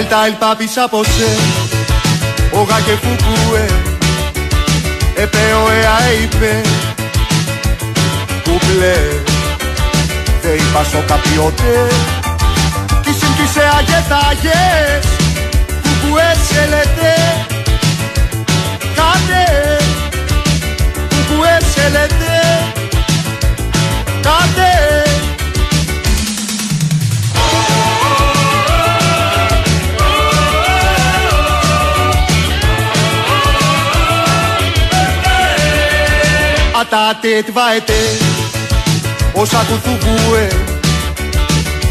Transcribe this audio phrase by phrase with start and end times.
[0.00, 1.28] Delta el papi sapose
[2.52, 3.64] Oga que fukue
[5.14, 6.60] Επέω εα είπε
[8.42, 8.98] Κουπλέ
[10.42, 11.94] Δεν είπα στο καπιότες.
[13.02, 15.04] Κι συμπτήσε αγετάγες
[15.82, 17.14] Κουκουέ σε λέτε.
[18.94, 19.44] Κάτε.
[21.08, 22.38] Κουκουέ σε λέτε.
[24.22, 25.09] Κάτε
[36.90, 38.00] Atate tvaete
[39.32, 40.48] Όσα κουθουβούε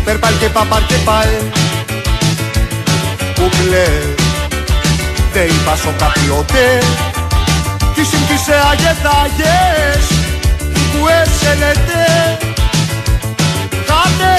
[0.06, 1.40] Περπάλ και παπάρ και πάε.
[3.36, 3.88] Κουκλέ
[5.34, 6.80] Δεν είπα σο καπιότε.
[7.94, 10.06] Κι συμπτήσε αγεθάγες
[10.74, 12.38] Κουκουέ σε λέτε
[13.70, 14.36] Κάτε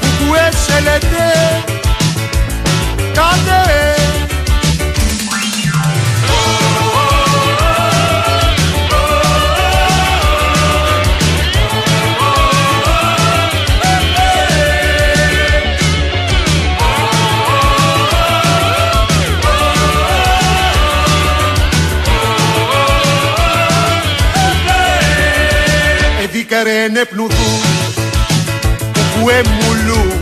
[0.00, 1.24] Κουκουέ σε λέτε
[3.12, 3.99] Κάτε
[26.62, 27.60] Εδίκαρε πνουδού
[28.92, 30.12] Που εμουλού.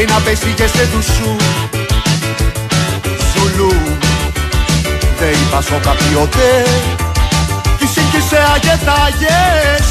[0.00, 1.36] Ένα πέσει και σε δουσού.
[3.34, 3.72] Ζουλού
[5.18, 6.64] Δεν είπα σο καπιότε
[7.78, 9.86] Κι σύγκυσε αγετάγες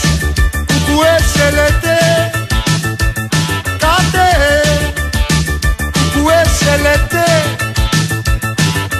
[0.65, 1.97] Που έσελετε.
[3.77, 4.27] Κάτε.
[6.13, 7.23] Που έσελετε.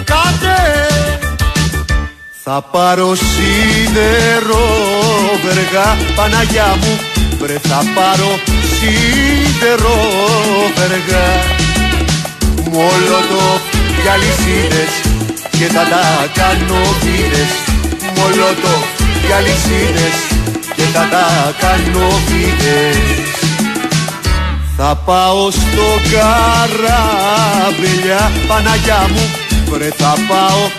[0.04, 0.99] Κάτε
[2.52, 4.66] θα πάρω σίδερο
[5.44, 6.94] βεργά Παναγιά μου.
[7.40, 8.32] Βρε θα πάρω
[8.76, 9.98] σίδερο
[10.76, 11.28] βεργά.
[12.72, 13.46] Μολότο
[14.02, 14.92] για λυσίδες
[15.52, 16.06] Και θα τα
[16.40, 17.52] κάνω βίδες.
[18.16, 18.76] Μολότο
[19.26, 20.18] για λυσίδες
[20.76, 21.26] Και θα τα
[21.64, 22.98] κάνω βίδες.
[24.78, 27.12] Θα πάω στο καράβελιά
[28.48, 29.24] Παναγιά μου.
[29.70, 30.79] Βρε θα πάω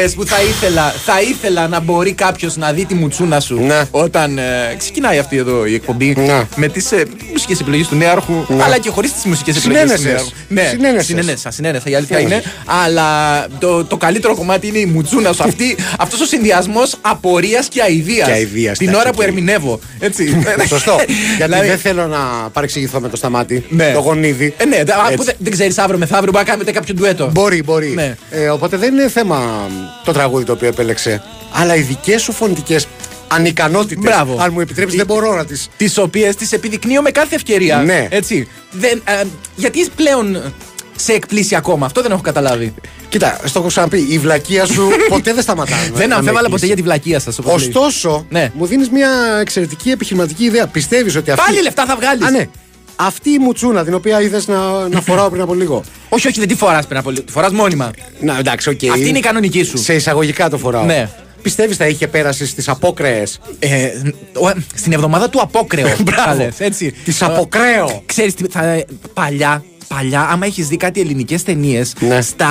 [0.00, 3.82] φορέ που θα ήθελα, θα ήθελα να μπορεί κάποιος να δει τη μουτσούνα σου Ναι.
[3.90, 6.46] όταν ε, ξεκινάει αυτή εδώ η εκπομπή Ναι.
[6.56, 7.06] με τις ε,
[7.50, 10.12] μουσικές επιλογές του Νέαρχου, αλλά και χωρίς τις μουσικές επιλογές του Συνένεσες.
[10.12, 10.30] Νέαρχου.
[10.48, 11.06] Ναι, Συνένεσες.
[11.06, 12.28] συνένεσα, συνένεσα, η αλήθεια είναι.
[12.28, 12.52] Συνένεσες.
[12.84, 15.42] Αλλά το, το καλύτερο κομμάτι είναι η μουτσούνα σου.
[15.42, 18.26] Αυτή, αυτός ο συνδυασμός απορίας και αηδίας.
[18.26, 19.78] Και αηδίας, Την ναι, ώρα και- που ερμηνεύω.
[19.98, 20.42] Έτσι.
[20.68, 20.94] Σωστό.
[20.96, 21.12] Γιατί
[21.44, 22.18] Δηλαδή- δεν θέλω να
[22.52, 23.64] παρεξηγηθώ με το σταμάτη.
[23.68, 23.92] Ναι.
[23.92, 24.54] Το γονίδι.
[24.56, 25.14] Ε, ναι, α, Έτσι.
[25.16, 27.30] που δεν, δεν ξέρεις αύριο μεθαύριο μπορεί να κάνετε κάποιο ντουέτο.
[27.32, 27.88] Μπορεί, μπορεί.
[27.88, 28.14] Ναι.
[28.30, 29.36] Ε, οπότε δεν είναι θέμα
[29.70, 31.22] μ, το τραγούδι το οποίο επέλεξε.
[31.52, 32.86] Αλλά οι δικές σου φωνητικές
[33.30, 34.04] ανικανότητες.
[34.04, 34.36] Μπράβο.
[34.40, 35.54] Αν μου επιτρέψεις, δεν μπορώ να τι.
[35.76, 37.76] τις οποίες τις επιδεικνύω με κάθε ευκαιρία.
[37.76, 38.06] Ναι.
[38.10, 38.48] Έτσι.
[38.70, 39.22] Δεν, ε,
[39.56, 40.52] γιατί πλέον
[40.96, 42.74] σε εκπλήσει ακόμα, αυτό δεν έχω καταλάβει.
[43.08, 45.78] Κοίτα, στο έχω ξαναπεί, η βλακεία σου ποτέ δεν σταματάει.
[45.90, 46.66] να- Δεν να με αμφέβαλα ποτέ εκπλήσει.
[46.66, 47.38] για τη βλακεία σας.
[47.42, 48.50] Ωστόσο, Ναι.
[48.54, 49.10] μου δίνεις μια
[49.40, 50.66] εξαιρετική επιχειρηματική ιδέα.
[50.66, 51.44] Πιστεύεις ότι αυτή.
[51.46, 52.26] Πάλι λεφτά θα βγάλεις.
[52.26, 52.48] Α, ναι.
[52.96, 55.84] Αυτή η μουτσούνα την οποία είδες να, να φοράω πριν από λίγο.
[56.08, 57.22] Όχι, όχι, δεν τη φοράς πριν από λίγο.
[57.22, 57.90] Τη φοράς μόνιμα.
[58.20, 58.80] Να, εντάξει, οκ.
[58.92, 59.78] Αυτή είναι η κανονική σου.
[59.78, 60.84] Σε εισαγωγικά το φοράω.
[60.84, 61.10] Ναι.
[61.42, 63.86] Πιστεύεις θα είχε πέρασει στις απόκριες; Ε,
[64.32, 65.96] ο- στην εβδομάδα του απόκρεο.
[66.04, 66.22] Μπράβο.
[66.28, 66.94] θα λες, έτσι.
[67.04, 68.02] Της αποκρέω.
[68.06, 68.84] Ξέρεις, θα,
[69.14, 69.64] παλιά,
[69.94, 72.20] παλιά, άμα έχεις δει κάτι ελληνικές ταινίες, Ναι.
[72.20, 72.48] στα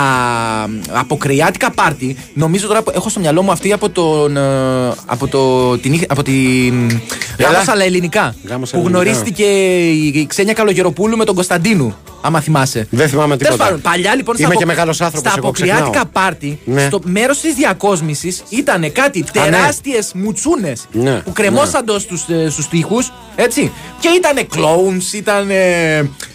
[0.91, 4.37] αποκρεάτικα πάρτι, νομίζω τώρα που έχω στο μυαλό μου αυτή από τον.
[4.37, 6.89] ε, από, το, την, είχ- από την.
[7.37, 7.49] Έλα.
[7.51, 8.35] Γάμος αλά ελληνικά.
[8.47, 9.09] Γάμος που αλά ελληνικά.
[9.11, 9.43] γνωρίστηκε
[9.89, 11.95] η, η Ξένια Καλογεροπούλου με τον Κωνσταντίνου.
[12.21, 12.87] Άμα θυμάσαι.
[12.89, 13.63] Δεν θυμάμαι Τέλος τίποτα.
[13.69, 16.05] πάντων, παλιά λοιπόν Είμαι στα, και μεγάλος άνθρωπος, στα εγώ αποκριάτικα ξεχνάω.
[16.11, 16.85] πάρτι, Ναι.
[16.85, 19.41] στο μέρος της διακόσμησης ήταν κάτι ναι.
[19.43, 23.71] τεράστιες μουτσούνες Ναι, που κρεμόσαν στους, ε, στους τοίχους, έτσι.
[23.99, 25.47] Και ήταν κλόουνς, ήταν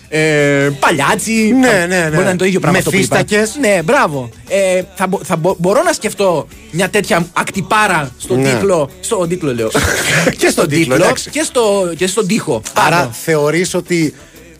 [0.09, 1.33] ε, παλιάτσι.
[1.61, 2.09] Ναι, Θα- ναι, ναι.
[2.09, 3.17] Μπορεί να είναι το ίδιο πράγμα αυτό που είπα.
[3.17, 3.57] Μεφίστακες.
[3.61, 4.29] Ναι, μπράβο.
[4.49, 8.51] Ε, θα, μπο- θα μπο- μπορώ να σκεφτώ μια τέτοια ακτιπάρα στον Ναι.
[8.53, 8.91] τίτλο.
[9.01, 9.69] Στον τίτλο λέω.
[10.39, 11.31] και στον τίτλο, τίτλο εντάξει.
[11.31, 12.63] και, στο, και στον τοίχο.
[12.75, 13.11] Άρα Πάνω.
[13.23, 14.15] θεωρείς ότι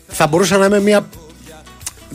[0.07, 1.09] θα μπορούσα να είμαι μια.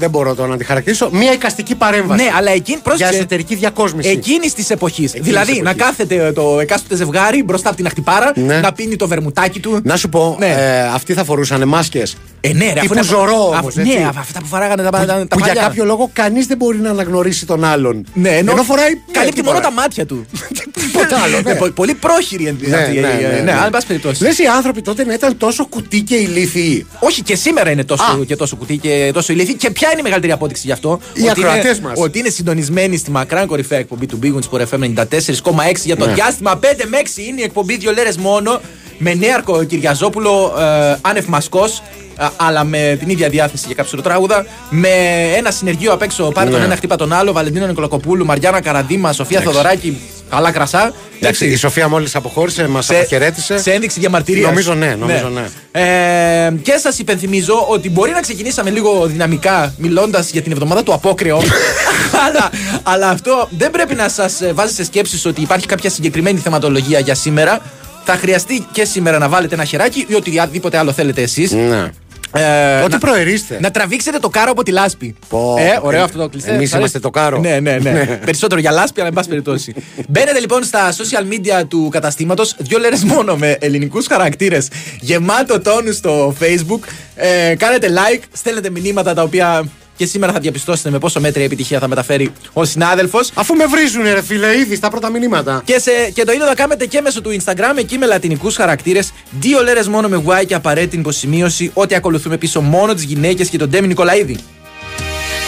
[0.01, 1.09] Δεν μπορώ τώρα να τη χαρακτηρίσω.
[1.13, 2.23] Μια εικαστική παρέμβαση.
[2.25, 3.17] Ναι, αλλά εκείνη Για πρόσεξε.
[3.17, 4.09] εσωτερική διακόσμηση.
[4.09, 5.11] Εκείνης της εποχής.
[5.11, 5.87] Εκείνης Δηλαδή της να εποχής.
[5.89, 8.61] κάθεται το εκάστοτε ζευγάρι μπροστά από την ακτιπάρα, Ναι.
[8.61, 9.81] να πίνει το βερμουτάκι του.
[9.83, 10.47] Να σου πω, Ναι.
[10.47, 12.17] ε, αυτοί θα φορούσαν μάσκες.
[12.41, 13.97] Ε, ναι, ρε, αφού Τύπου είναι- ζωρό αφ- όμως, Ναι, έτσι.
[14.03, 15.63] α- αυτά που φοράγανε τα, τα, τα που για παλιά.
[15.63, 18.07] κάποιο λόγο κανείς δεν μπορεί να αναγνωρίσει τον άλλον.
[18.15, 18.91] Ναι, ενώ, φοράει.
[19.13, 20.27] καλύπτει ναι, μόνο τι τα μάτια του.
[20.81, 21.41] Τίποτα άλλο.
[21.45, 23.53] Ναι, πο- Πολύ πρόχειρη εν- Ναι, αυτή η- ναι, ναι, Ναι, ναι.
[23.53, 24.23] αλλά εν πάση περιπτώσει.
[24.23, 26.87] Λες οι άνθρωποι τότε να ήταν τόσο κουτί και ηλίθιοι.
[27.01, 28.25] Όχι και σήμερα είναι τόσο, Α.
[28.27, 29.55] και τόσο κουτί και τόσο ηλίθι.
[29.55, 31.93] Και ποια είναι η μεγαλύτερη απόδειξη γι' αυτό; Οι ότι είναι, ακροατές μας.
[31.97, 36.13] ότι είναι συντονισμένοι στη μακράν κορυφαία εκπομπή του Big Wings FM 94,6 για το Ναι.
[36.13, 38.61] διάστημα 5 με 6 είναι η εκπομπή δύο λέρες μόνο.
[39.03, 41.83] Με νέαρκο Κυριαζόπουλο, ε, άνευ μασκός,
[42.21, 44.47] ε, αλλά με την ίδια διάθεση για κάποιο τραγούδα.
[44.71, 44.89] Με
[45.37, 46.65] ένα συνεργείο απ' έξω, πάρε τον Ναι.
[46.65, 47.33] ένα, χτύπα τον άλλο.
[47.33, 49.99] Βαλεντίνο Νικολακοπούλου, Μαριάννα Καραδίμα, Σοφία Θοδωράκη,
[50.31, 50.93] καλά κρασά.
[51.19, 53.59] Εντάξει, η Σοφία μόλις αποχώρησε, μας αποχαιρέτησε.
[53.59, 54.49] σε ένδειξη διαμαρτυρίας.
[54.49, 55.49] Νομίζω ναι, νομίζω ναι.
[55.73, 60.93] Ε, και σας υπενθυμίζω ότι μπορεί να ξεκινήσαμε λίγο δυναμικά μιλώντας για την εβδομάδα του
[60.93, 61.43] απόκρεο.
[62.27, 62.51] αλλά,
[62.83, 67.15] αλλά αυτό δεν πρέπει να σας βάζει σε σκέψεις ότι υπάρχει κάποια συγκεκριμένη θεματολογία για
[67.15, 67.61] σήμερα.
[68.05, 71.53] Θα χρειαστεί και σήμερα να βάλετε ένα χεράκι ή οτιδήποτε άλλο θέλετε εσείς.
[71.53, 71.91] Ναι.
[72.33, 73.59] Ε, Ό,τι να, προερίστε.
[73.61, 75.15] να τραβήξετε το κάρο από τη λάσπη.
[75.29, 76.51] Πω, ε, ωραίο ε, αυτό το κλειστέ.
[76.51, 77.39] εμείς Σ' αρέσει; είμαστε το κάρο.
[77.39, 78.21] Ναι, ναι, ναι.
[78.25, 79.75] Περισσότερο για λάσπη, αλλά εν πάση περιπτώσει.
[80.09, 84.69] Μπαίνετε λοιπόν στα social media του καταστήματος, δύο λέρες μόνο με ελληνικούς χαρακτήρες,
[85.01, 86.81] γεμάτο τόνους στο Facebook.
[87.15, 89.65] Ε, κάνετε like, στέλνετε μηνύματα τα οποία
[90.01, 93.31] και σήμερα θα διαπιστώσετε με πόσο μέτρια επιτυχία θα μεταφέρει ο συνάδελφος.
[93.35, 95.63] Αφού με βρίζουν, ρε φίλε, ήδη στα πρώτα μηνύματα.
[95.65, 99.13] Και, σε, και το ίδιο θα κάνετε και μέσω του Instagram, εκεί με λατινικούς χαρακτήρες.
[99.31, 103.59] Δύο λέρες μόνο με Y και απαραίτητη υποσημείωση ότι ακολουθούμε πίσω μόνο τις γυναίκες και
[103.59, 104.39] τον Ντέμι Νικολαίδη.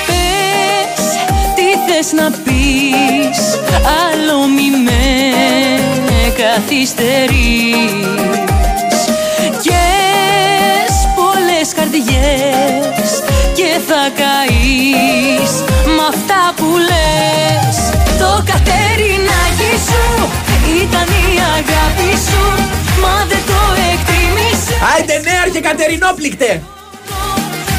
[0.07, 1.07] Πες
[1.55, 3.59] τι θες να πεις
[4.11, 5.01] Άλλο μη με
[6.43, 7.33] καθυστερείς
[9.63, 15.53] Κες πολλές καρδιές Και θα καείς.
[15.97, 17.77] Μ' αυτά που λες
[18.19, 20.05] Το κατερινάκι σου
[20.83, 22.43] Ήταν η αγάπη σου.
[23.03, 23.61] Μα δεν το
[23.93, 26.63] εκτίμησες Άιντε ναι, αρχε Κατερινόπληκτε!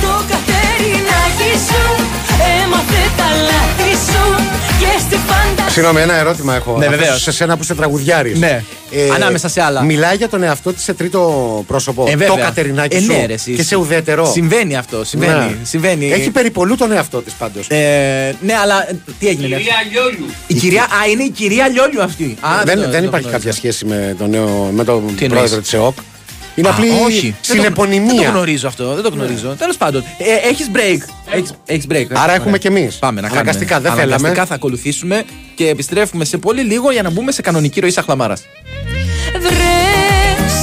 [0.04, 2.03] το κατερινάκι σου
[2.64, 4.44] Έμαθε τα λάθη σου
[4.80, 6.78] Και στη φαντασία Συγγνώμη, ένα ερώτημα έχω.
[6.78, 7.08] Ναι, Να βεβαίως.
[7.10, 8.40] θέσω Σε σένα που είσαι τραγουδιάρης.
[8.40, 8.64] Ναι.
[9.16, 9.82] Ανάμεσα σε άλλα.
[9.82, 12.06] Μιλάει για τον εαυτό της σε τρίτο πρόσωπο.
[12.08, 12.36] Ε, το βέβαια.
[12.46, 13.06] κατερινάκι Ε, σου.
[13.12, 13.52] ναι, ρε, εσύ.
[13.52, 14.32] και σε ουδέτερο.
[14.32, 15.34] Συμβαίνει αυτό, συμβαίνει.
[15.34, 15.56] Ναι.
[15.64, 16.12] συμβαίνει.
[16.12, 17.68] Έχει περιπολού τον εαυτό της πάντως.
[17.68, 19.48] Ε, ναι, αλλά ε, τι έγινε.
[19.48, 19.56] ναι.
[19.56, 20.26] Κυρία Λιόλιου.
[20.48, 22.38] Η κυρία, α, είναι η κυρία Λιόλιου αυτή.
[22.42, 23.30] Α, δεν το- δεν το υπάρχει γνώριζα.
[23.30, 25.98] κάποια σχέση με τον, νέο, με τον Τι εννοείς; πρόεδρο της ΕΟΚ.
[26.56, 26.96] Είναι Α, απλή όχι.
[26.98, 28.30] Δεν το- Δεν το συνεπωνυμία.
[28.30, 28.94] γνωρίζω αυτό.
[28.94, 29.48] Δεν το γνωρίζω.
[29.58, 30.04] Τέλος πάντων.
[30.18, 30.98] Ε, Έχεις break.
[31.36, 32.06] Έχεις, έχεις break.
[32.12, 32.36] Άρα Ωραία.
[32.36, 32.96] έχουμε κι εμείς.
[32.96, 33.40] Πάμε να κάνουμε.
[33.40, 34.14] Αναγκαστικά, δεν θέλαμε.
[34.14, 35.24] Αναγκαστικά θα ακολουθήσουμε
[35.56, 38.36] και επιστρέφουμε σε πολύ λίγο για να μπούμε σε κανονική ροή σαχλαμάρα.
[39.40, 40.56] Βρες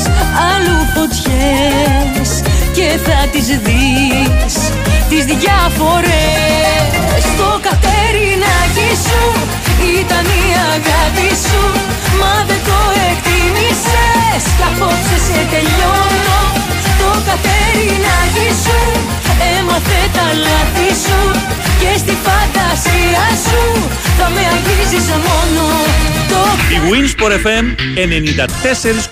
[0.50, 2.42] αλλού φωτιές
[2.74, 4.54] Και θα τις δεις
[5.08, 9.48] Τις διάφορες Το κατερινάκι σου
[10.00, 10.44] Ήταν η
[10.74, 11.62] αγάπη σου
[12.20, 14.42] Μα δεν το εκτίμησες.
[14.56, 16.40] Κι απόψε σε τελειώνω
[17.00, 18.78] Το κατερινάκι σου.
[19.56, 21.20] Έμαθε τα λάθη σου
[21.80, 25.68] Και στη φαντασία σου θα με αγγίζεις μόνο
[26.28, 26.36] το
[26.70, 27.66] Η Winsport FM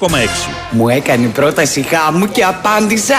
[0.08, 0.16] 94,6
[0.70, 3.14] Μου έκανε πρόταση γάμου και απάντησα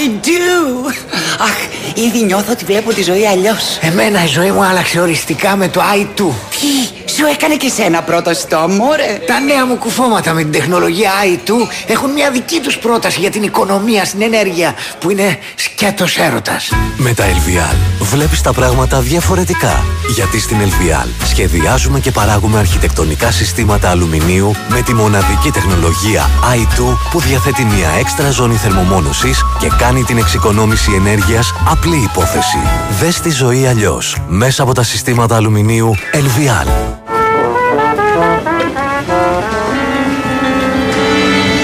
[0.00, 0.92] I do
[1.40, 1.56] Αχ,
[1.94, 5.80] ήδη νιώθω ότι βλέπω τη ζωή αλλιώς Εμένα η ζωή μου άλλαξε οριστικά με το
[5.80, 6.22] i2.
[6.60, 11.10] Τι, σου έκανε και σένα πρόταση το αμόρε; Τα νέα μου κουφώματα με την τεχνολογία
[11.24, 11.50] i2
[11.86, 16.72] έχουν μια δική τους πρόταση για την οικονομία στην ενέργεια που είναι σκέτος έρωτας.
[16.96, 19.84] Με τα LVL βλέπεις τα πράγματα διαφορετικά.
[20.08, 27.20] Γιατί στην LVL σχεδιάζουμε και παράγουμε αρχιτεκτονικά συστήματα αλουμινίου με τη μοναδική τεχνολογία i2 που
[27.20, 32.58] διαθέτει μια έξτρα ζώνη θερμομόνωσης και κάνει την εξοικονόμηση ενέργειας απλή υπόθεση.
[33.00, 36.68] Δες τη ζωή αλλιώς μέσα από τα συστήματα αλουμινίου LVL.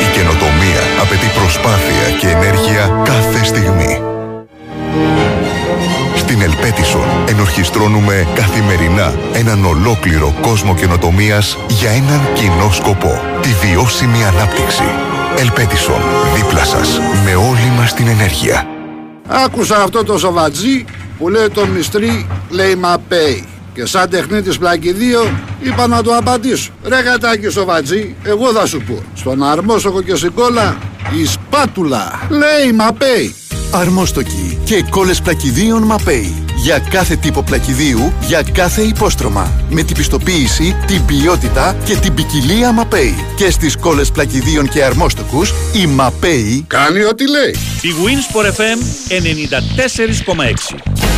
[0.02, 4.02] Η καινοτομία απαιτεί προσπάθεια και ενέργεια κάθε στιγμή.
[6.34, 13.20] Στην Ελπέτισον ενορχιστρώνουμε καθημερινά έναν ολόκληρο κόσμο καινοτομίας για έναν κοινό σκοπό.
[13.42, 14.82] Τη βιώσιμη ανάπτυξη.
[15.38, 16.00] Ελπέτισον,
[16.34, 18.66] δίπλα σας, με όλη μας την ενέργεια.
[19.26, 20.84] Άκουσα αυτό το σοβατζί
[21.18, 23.44] που λέει το μυστρή λέει μα πέι.
[23.74, 26.70] Και σαν τεχνίτης πλακιδίο είπα να το απαντήσω.
[26.84, 29.02] Ρε κατάκι σοβατζί, εγώ θα σου πω.
[29.14, 30.76] Στον αρμόσοκο και στην κόλλα
[31.22, 33.34] η σπάτουλα λέει μα πέι.
[33.76, 36.44] Αρμόστοκοι και κόλλες πλακιδίων Μαπέι.
[36.56, 39.64] Για κάθε τύπο πλακιδίου, για κάθε υπόστρωμα.
[39.70, 43.14] Με την πιστοποίηση, την ποιότητα και την ποικιλία Μαπέι.
[43.36, 45.52] Και στις κόλλες πλακιδίων και αρμόστοκους,
[45.82, 47.56] η Μαπέι κάνει ό,τι λέει.
[47.82, 48.78] Η Winsport FM
[49.08, 51.13] 94,6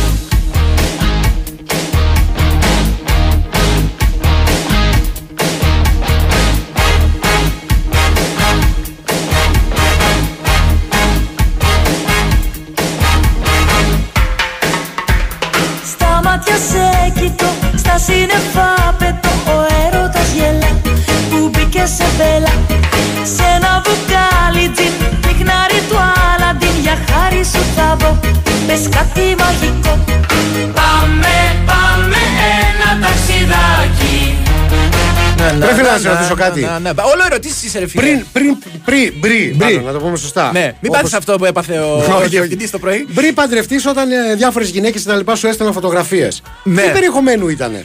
[35.97, 36.59] να σε ρωτήσω κάτι.
[36.59, 36.89] Ναι, ναι.
[36.89, 38.01] Όλο ερωτήσεις είσαι, ρε φίλε.
[38.03, 40.49] Πριν, πριν, πριν, μπρι, μάλλον, να το πούμε σωστά.
[40.53, 42.27] Ναι, μην Όπως- πάθεις αυτό που έπαθε ο Όχι, όχι.
[42.27, 43.07] διευθυντής το πρωί.
[43.13, 46.41] Πριν παντρευτείς όταν ε, διάφορες γυναίκες και τα λοιπά σου έστελναν φωτογραφίες.
[46.63, 46.81] Ναι.
[46.81, 47.75] Τι περιεχομένου ήταν.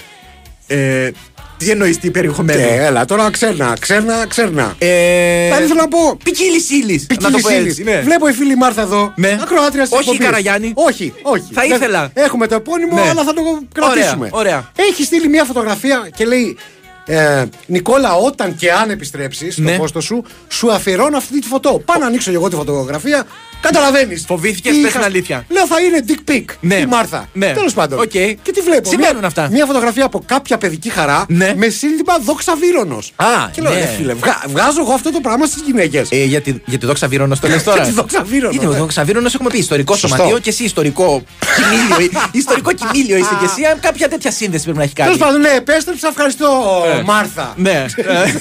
[0.67, 1.11] Ε,
[1.57, 2.61] τι εννοείς, τι περιεχομένο.
[2.61, 4.75] Ε, έλα, τώρα ξέρνα, ξέρνα, ξέρνα.
[4.79, 6.17] Ε, Θα ήθελα να πω.
[6.25, 7.07] Ποικίλη ύλης.
[7.09, 7.61] Να το Ποικίλης πω έτσι.
[7.63, 7.79] ύλης.
[7.79, 8.01] ναι.
[8.01, 9.13] Βλέπω η φίλη Μάρθα εδώ.
[9.17, 9.39] Ναι.
[9.43, 10.27] Ακροάτρια της Όχι η εκπομπής.
[10.27, 10.73] Καραγιάννη.
[10.75, 11.45] Όχι, όχι.
[11.53, 12.11] Θα Δεν- ήθελα.
[12.15, 13.01] Έχουμε το επώνυμο, Ναι.
[13.11, 13.43] αλλά θα το
[13.75, 14.29] κρατήσουμε.
[14.33, 14.71] ωραία.
[14.77, 16.57] Έχει στείλει μια φωτογραφία και λέει.
[17.07, 19.77] Ε, Νικόλα, όταν και αν επιστρέψεις στο Ναι.
[19.77, 21.83] πόστο σου, σου αφιερώνω αυτή τη φωτό.
[21.85, 23.25] Πάω να ανοίξω εγώ τη φωτογραφία.
[23.61, 24.25] Καταλαβαίνεις.
[24.27, 25.45] Φοβήθηκες, πες την αλήθεια.
[25.49, 26.45] Λέω θα είναι dick pic.
[26.61, 26.75] Ναι.
[26.75, 27.29] Η Μάρθα.
[27.33, 27.53] Ναι.
[27.53, 27.99] Τέλος πάντων.
[27.99, 28.09] Οκ.
[28.11, 29.49] Και τι βλέπω; Συμβαίνουν μια, αυτά.
[29.51, 31.53] Μια φωτογραφία από κάποια παιδική χαρά Ναι.
[31.57, 32.99] με σύνθημα δόξα Βύρωνος.
[33.17, 33.79] Α, και λέω, ναι.
[33.79, 36.09] ρε φίλε, βγα- βγάζω εγώ αυτό το πράγμα στις γυναίκες.
[36.11, 37.77] Ε, για, τη, για τη δόξα Βύρωνος το λες τώρα.
[37.77, 38.79] Για τη δόξα Βύρωνος, Είναι ο ναι.
[38.79, 40.17] δόξα Βύρωνος έχουμε πει ιστορικό Σωστό.
[40.17, 41.23] σωματείο και εσύ ιστορικό
[41.57, 42.11] κοιμήλιο.
[42.43, 43.65] ιστορικό κοιμήλιο είσαι και εσύ.
[43.65, 45.21] αν Κάποια τέτοια σύνδεση πρέπει να έχει Τέλος κάνει.
[45.23, 46.09] πάντων, ναι, επέστρεψα.
[46.09, 46.47] Ευχαριστώ,
[46.87, 46.92] Ε.
[47.05, 47.55] Μάρθα.
[47.57, 47.85] Ναι.
[47.97, 48.33] Ε,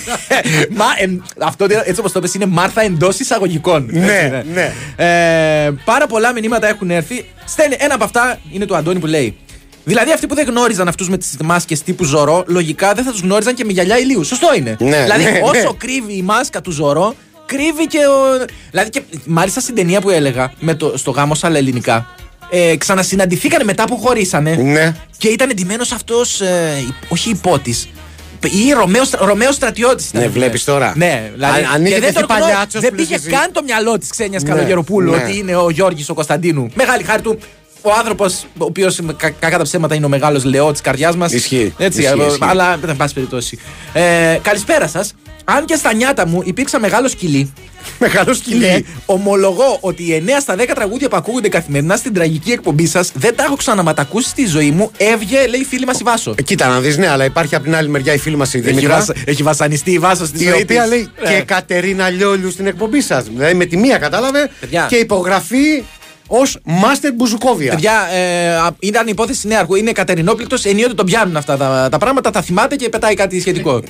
[0.80, 3.88] Μα, εν- αυτό έτσι όπως το πες είναι Μάρθα εντός εισαγωγικών.
[3.92, 7.26] Ναι, Έτσι, Ε, πάρα πολλά μηνύματα έχουν έρθει.
[7.46, 9.36] Στέλνει, ένα από αυτά είναι του Αντώνη που λέει.
[9.84, 13.22] Δηλαδή αυτοί που δεν γνώριζαν αυτούς με τις μάσκες τύπου Ζωρό, λογικά δεν θα τους
[13.22, 14.24] γνώριζαν και με γυαλιά ηλίου.
[14.24, 14.76] Σωστό είναι.
[14.80, 15.78] Ναι, δηλαδή, ναι, όσο ναι.
[15.78, 17.16] κρύβει η μάσκα του Ζωρό,
[17.46, 18.46] κρύβει και ο.
[18.72, 22.08] Δηλαδή, και, μάλιστα στην ταινία που έλεγα με το, στο γάμο στα ελληνικά.
[22.54, 24.56] Ε, ξανασυναντηθήκανε μετά που χωρίσανε.
[24.56, 24.96] Ναι.
[25.18, 27.90] Και ήταν εντυμένος αυτός, ε, όχι υπότης.
[28.50, 30.14] Ή Ρωμαίος, Ρωμαίος στρατιώτης.
[30.14, 30.94] Ναι, βλέπεις τώρα.
[30.96, 31.60] Ναι, δηλαδή.
[31.60, 33.30] Αν- ανοίγεται και δεν τι τον γνώ- παλιάτσος Δεν που πήγε λες εσύ.
[33.30, 35.18] καν το μυαλό της ξένιας Ναι, Καλογεροπούλου ναι.
[35.18, 36.70] ότι είναι ο Γιώργης ο Κωνσταντίνου.
[36.74, 37.40] Μεγάλη χάρη του.
[37.84, 41.32] Ο άνθρωπος, ο οποίος κακά τα ψέματα είναι ο μεγάλος λεό της καρδιάς μας.
[41.32, 42.38] Ισχύει, Έτσι, ισχύει, ε, ισχύει.
[42.42, 43.60] αλλά δεν πάση περιπτώσει.
[43.94, 45.14] Ε, καλησπέρα σας.
[45.58, 47.54] Αν και στα νιάτα μου υπήρξα μεγάλο σκυλί.
[48.00, 48.58] Μεγάλο σκυλί.
[48.66, 53.12] Ναι, ομολογώ ότι οι 9 στα 10 τραγούδια που ακούγονται καθημερινά στην τραγική εκπομπή σας
[53.14, 54.92] δεν τα έχω ξαναματακούσει στη ζωή μου.
[54.98, 56.34] Έβγε, λέει η φίλη μας η Βάσο.
[56.38, 58.58] Ε, Κοίτα να δεις, ναι, αλλά υπάρχει από την άλλη μεριά η φίλη μας η
[58.58, 58.96] Έχει, Δήμητρα.
[58.96, 60.90] βασα- έχει βασανιστεί η Βάσο στη Η ζωή οποία της.
[60.90, 61.30] λέει Ναι.
[61.36, 63.24] και Κατερίνα Λιόλιου στην εκπομπή σας.
[63.24, 64.86] Δηλαδή με τη μία κατάλαβε Παιδιά.
[64.90, 65.84] και υπογραφή
[66.34, 67.72] ως Μάστερ Μπουζουκόβια.
[67.72, 69.76] Παιδιά, ε, α, ήταν υπόθεση νέαρχου.
[69.76, 70.66] Είναι κατερινόπληκτος.
[70.66, 73.82] Ενίοτε τον πιάνουν αυτά τα, τα πράγματα, τα θυμάται και πετάει κάτι σχετικό.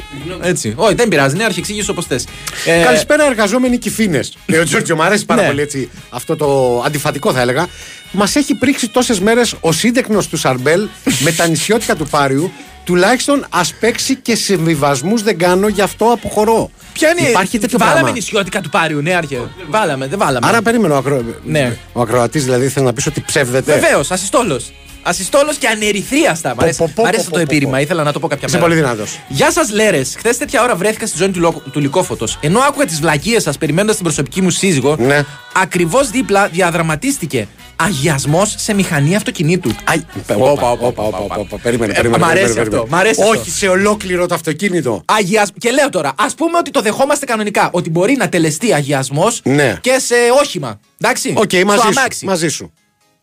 [0.41, 0.74] Έτσι.
[0.75, 1.36] Όχι, δεν πειράζει.
[1.36, 2.25] Νέαρχη, εξήγησε όπως θες.
[2.65, 4.19] Ε, Καλησπέρα, εργαζόμενοι κυφίνε.
[4.45, 5.48] Λέει ο Τζόρτζιο, μου αρέσει πάρα Ναι.
[5.48, 7.67] πολύ έτσι αυτό το αντιφατικό θα έλεγα.
[8.12, 10.88] Μας έχει πρίξει τόσες μέρες ο σύντεκνος του Σαρμπέλ
[11.19, 12.51] με τα νησιώτικα του Πάριου.
[12.84, 16.70] Τουλάχιστον ας παίξει και συμβιβασμούς δεν κάνω, γι' αυτό αποχωρώ.
[16.94, 17.30] Ποια είναι.
[17.30, 18.16] Υπάρχει τέτοιο Βάλαμε πράγμα.
[18.18, 19.50] νησιώτικα του Πάριου, ναι, αρχαίο.
[19.70, 20.48] Βάλαμε, δεν βάλαμε.
[20.48, 21.24] Άρα περίμενε ο, ακρο...
[21.44, 21.78] Ναι.
[21.94, 23.74] ο ακροατής δηλαδή θέλει να πεις ότι ψεύδεται.
[23.74, 24.72] Βεβαίως, ασυστόλος.
[25.04, 26.56] Ασυστόλος και ανερυθρίαστα.
[26.56, 27.84] Μ' αρέσει, Πω, πω, πω, μ' αρέσει πω, αυτό το πω, επίρρημα, πω.
[27.84, 28.68] ήθελα να το πω κάποια Είσαι μέρα.
[28.70, 29.20] πολύ δυνατός.
[29.28, 30.14] Γεια σας, Λέρες.
[30.18, 32.38] Χθες τέτοια ώρα βρέθηκα στη ζώνη του, Λο- του Λυκόφωτος.
[32.42, 35.26] Ενώ άκουγα τις βλακείες σας περιμένοντας την προσωπική μου σύζυγο, Ναι.
[35.56, 37.48] ακριβώς δίπλα διαδραματίστηκε
[37.84, 39.70] αγιασμός σε μηχανή αυτοκινήτου.
[39.70, 41.36] Αι, Όπα, όπα, όπα, όπα, όπα, όπα, όπα.
[41.40, 42.24] όπα, Περίμενε, Ε, περίμενε.
[42.26, 42.96] μ' αρέσει περίμενε, αυτό, περίμενε.
[42.96, 43.52] μ' αρέσει Όχι αυτό.
[43.52, 45.02] σε ολόκληρο το αυτοκίνητο.
[45.06, 45.50] Αγιασ...
[45.58, 47.70] Και λέω τώρα, ας πούμε ότι το δεχόμαστε κανονικά.
[47.72, 49.78] Ότι μπορεί να τελεστεί αγιασμός Ναι.
[49.82, 50.80] και σε όχημα.
[51.02, 51.34] Εντάξει.
[51.38, 52.26] Οκ, στο μαζί, σου, αμάξι.
[52.26, 52.72] μαζί σου.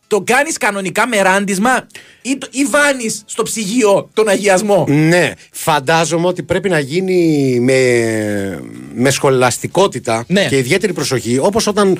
[0.07, 1.87] Το κάνεις κανονικά με ράντισμα
[2.21, 7.79] ή, το- ή βάνεις στο ψυγείο τον αγιασμό; Ναι, φαντάζομαι ότι πρέπει να γίνει με,
[8.93, 10.45] με σχολαστικότητα Ναι.
[10.47, 11.99] και ιδιαίτερη προσοχή, όπως όταν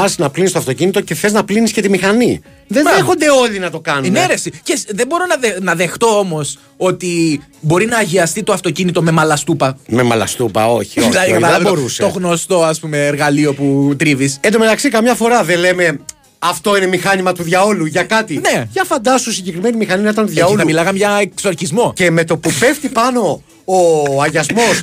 [0.00, 2.40] πας να πλύνεις το αυτοκίνητο και θες να πλύνεις και τη μηχανή.
[2.66, 2.98] Δεν Μπράβο.
[2.98, 4.04] δέχονται όλοι να το κάνουν.
[4.04, 4.52] Ε, Ναι, ρε, εσύ.
[4.62, 9.02] Και σ- δεν μπορώ να, δε- να δεχτώ όμως ότι μπορεί να αγιαστεί το αυτοκίνητο
[9.02, 9.78] με μαλαστούπα.
[9.88, 12.02] Με μαλαστούπα, όχι, όχι, Δηλαδή, όχι, δεν καταλάβει το- μπορούσε.
[12.02, 14.38] Το γνωστό, ας πούμε, εργαλείο που τρίβεις.
[14.40, 16.00] Εν τω μεταξύ, καμιά φορά δεν λέμε
[16.38, 18.34] αυτό είναι μηχάνημα του διαόλου για κάτι.
[18.34, 18.64] Ναι.
[18.72, 20.64] Για φαντάσου συγκεκριμένη μηχανή να ήταν του Εκεί θα διαόλου.
[20.66, 21.92] μιλάγαμε για εξορκισμό.
[21.96, 23.42] Και με το που πέφτει πάνω
[23.76, 24.80] ο αγιασμός,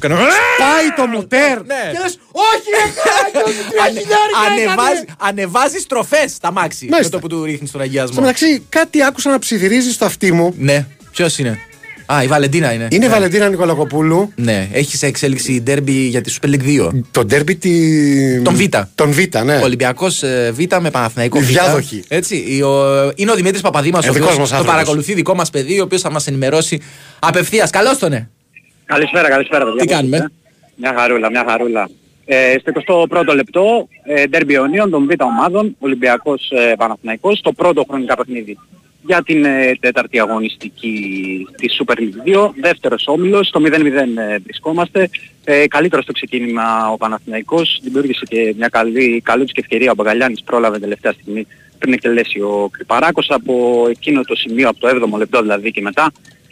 [0.61, 1.57] πάει το μουτέρ.
[1.65, 1.83] Ναι.
[1.91, 3.49] Και λες, Όχι, ρε κάτω,
[3.85, 7.11] Ανε- ανεβάζει, ανεβάζεις τροφές στα μάξι με Μάλιστα.
[7.11, 8.21] το που του ρίχνεις τον Στο αγιασμό.
[8.21, 10.53] μεταξύ, κάτι άκουσα να ψιθυρίζει στο αυτί μου.
[10.57, 11.57] Ναι, ποιος είναι;
[12.13, 12.87] Α, η Βαλεντίνα είναι.
[12.91, 13.13] Είναι η Ναι.
[13.13, 14.31] Βαλεντίνα Νικολακοπούλου.
[14.35, 16.89] Ναι, έχει σε εξέλιξη ντέρμπι για τη Super League 2.
[17.11, 18.41] Το ντέρμπι τη...
[18.41, 18.59] Τον Β.
[18.95, 19.57] Τον Β, ναι.
[19.63, 21.45] Ολυμπιακός Β με Παναθηναϊκό Η Β.
[21.47, 22.03] διάδοχη.
[22.07, 24.79] Έτσι, η- ο- είναι ο Δημήτρης Παπαδήμας, Ε, ο δικός οποίος μας το άνθρωπος.
[24.79, 26.81] παρακολουθεί δικό μας παιδί, ο οποίος θα μας ενημερώσει
[27.19, 27.69] απευθείας.
[27.69, 28.27] Καλώς τον, ναι.
[28.93, 29.81] Καλησπέρα, καλησπέρα παιδιά.
[29.81, 30.31] Τι Πώς κάνουμε; είστε;
[30.75, 31.89] Μια χαρούλα, μια χαρούλα.
[32.25, 32.71] Ε, στο
[33.09, 38.57] 21ο λεπτό, ε, ντέρμπι Ιωνίων των Β' ομάδων, Ολυμπιακός ε, Παναθηναϊκός, στο πρώτο χρονικά παιχνίδι
[39.01, 40.97] για την ε, τέταρτη αγωνιστική
[41.57, 42.49] της Super League 2.
[42.61, 45.09] Δεύτερος όμιλος, στο 0-0 ε, βρισκόμαστε.
[45.43, 49.91] Ε, καλύτερο στο ξεκίνημα ο Παναθηναϊκός, δημιούργησε και μια καλή, καλή και ευκαιρία.
[49.91, 51.47] Ο Μπαγκαλιάνης πρόλαβε τελευταία στιγμή
[51.79, 56.11] πριν εκτελέσει ο Κρυπαράκος από εκείνο το σημείο, από το 7ο λεπτό δηλαδή και μετά.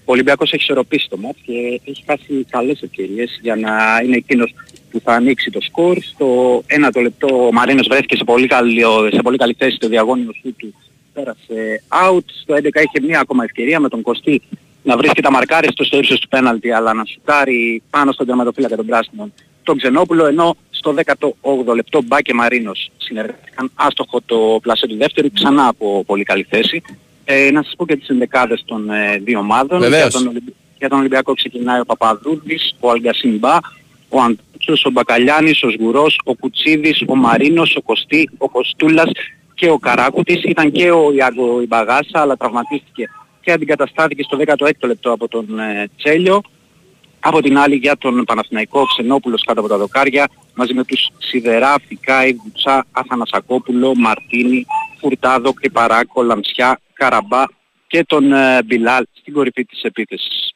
[0.09, 4.53] Ο Ολυμπιακός έχει ισορροπήσει το μάτς και έχει χάσει καλές ευκαιρίες για να είναι εκείνος
[4.91, 5.97] που θα ανοίξει το σκορ.
[6.01, 6.63] Στο
[6.95, 8.81] 1 λεπτό ο Μαρίνος βρέθηκε σε πολύ καλή,
[9.13, 10.73] σε πολύ καλή θέση το διαγώνιο σου του
[11.13, 12.25] πέρασε out.
[12.41, 14.41] Στο 11 είχε μία ακόμα ευκαιρία με τον Κωστή
[14.83, 18.85] να βρίσκει τα μαρκάριστο στο ύψος του πέναλτι αλλά να σουτάρει πάνω στον τερματοφύλακα των
[18.85, 19.33] Πράσινων
[19.63, 25.31] τον Ξενόπουλο ενώ στο 18ο λεπτό Μπά και Μαρίνος συνεργάστηκαν άστοχο το πλασέ του δεύτερου
[25.31, 26.81] ξανά από πολύ καλή θέση.
[27.29, 29.79] Ε, να σας πω και τις ενδεκάδες των ε, δύο ομάδων.
[29.79, 30.09] Βεβαίως.
[30.09, 33.55] Για τον, Ολυμπ- για τον Ολυμπιακό ξεκινάει ο Παπαδούδης, ο Αλγκασίν Μπά,
[34.09, 39.09] ο Αντούτσος, ο Μπακαλιάνης, ο Σγουρός, ο Κουτσίδης, ο Μαρίνος, ο Κωστή, ο Κοστούλας
[39.53, 40.43] και ο Καράκουτης.
[40.43, 43.09] Ήταν και ο Ιάγκο Ιμπαγάσα αλλά τραυματίστηκε
[43.41, 46.41] και αντικαταστάθηκε στο 16ο λεπτό από τον ε, Τσέλιο.
[47.19, 51.75] Από την άλλη για τον Παναθηναϊκό Ξενόπουλος κάτω από τα δοκάρια μαζί με τους Σιδερά,
[51.87, 54.65] Φικάη, Βουτσά, Αθανασακόπουλο, Μαρτίνη,
[54.99, 57.43] Φουρτάδο, Κρυπαράκο, Λαμψιά, Καραμπά
[57.87, 60.51] και τον ε, Μπιλάλ στην κορυφή της επίθεσης.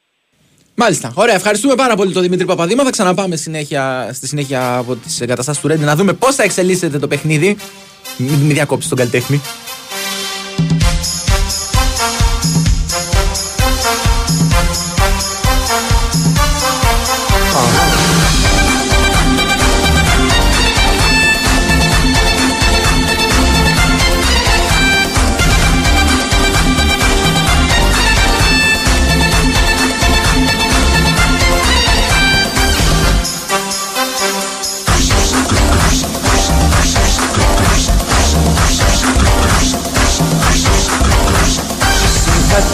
[0.76, 1.12] Μάλιστα.
[1.16, 2.84] Ωραία, ευχαριστούμε πάρα πολύ τον Δημήτρη Παπαδήμα.
[2.84, 7.00] Θα ξαναπάμε συνέχεια, στη συνέχεια από τις εγκαταστάσεις του Ρέντι να δούμε πώς θα εξελίσσεται
[7.00, 7.58] το παιχνίδι.
[8.18, 9.42] Μην, μην διακόψεις τον καλλιτέχνη.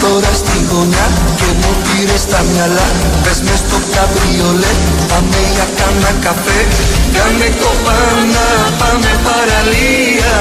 [0.08, 1.06] Τώρα στη γωνιά
[1.38, 2.86] και μου πήρες στα μυαλά
[3.24, 4.72] Πες μες στο καμπριολέ,
[5.10, 6.60] πάμε για κάνα καφέ
[7.16, 8.46] Κάνε κοπάνα,
[8.80, 10.34] πάμε παραλία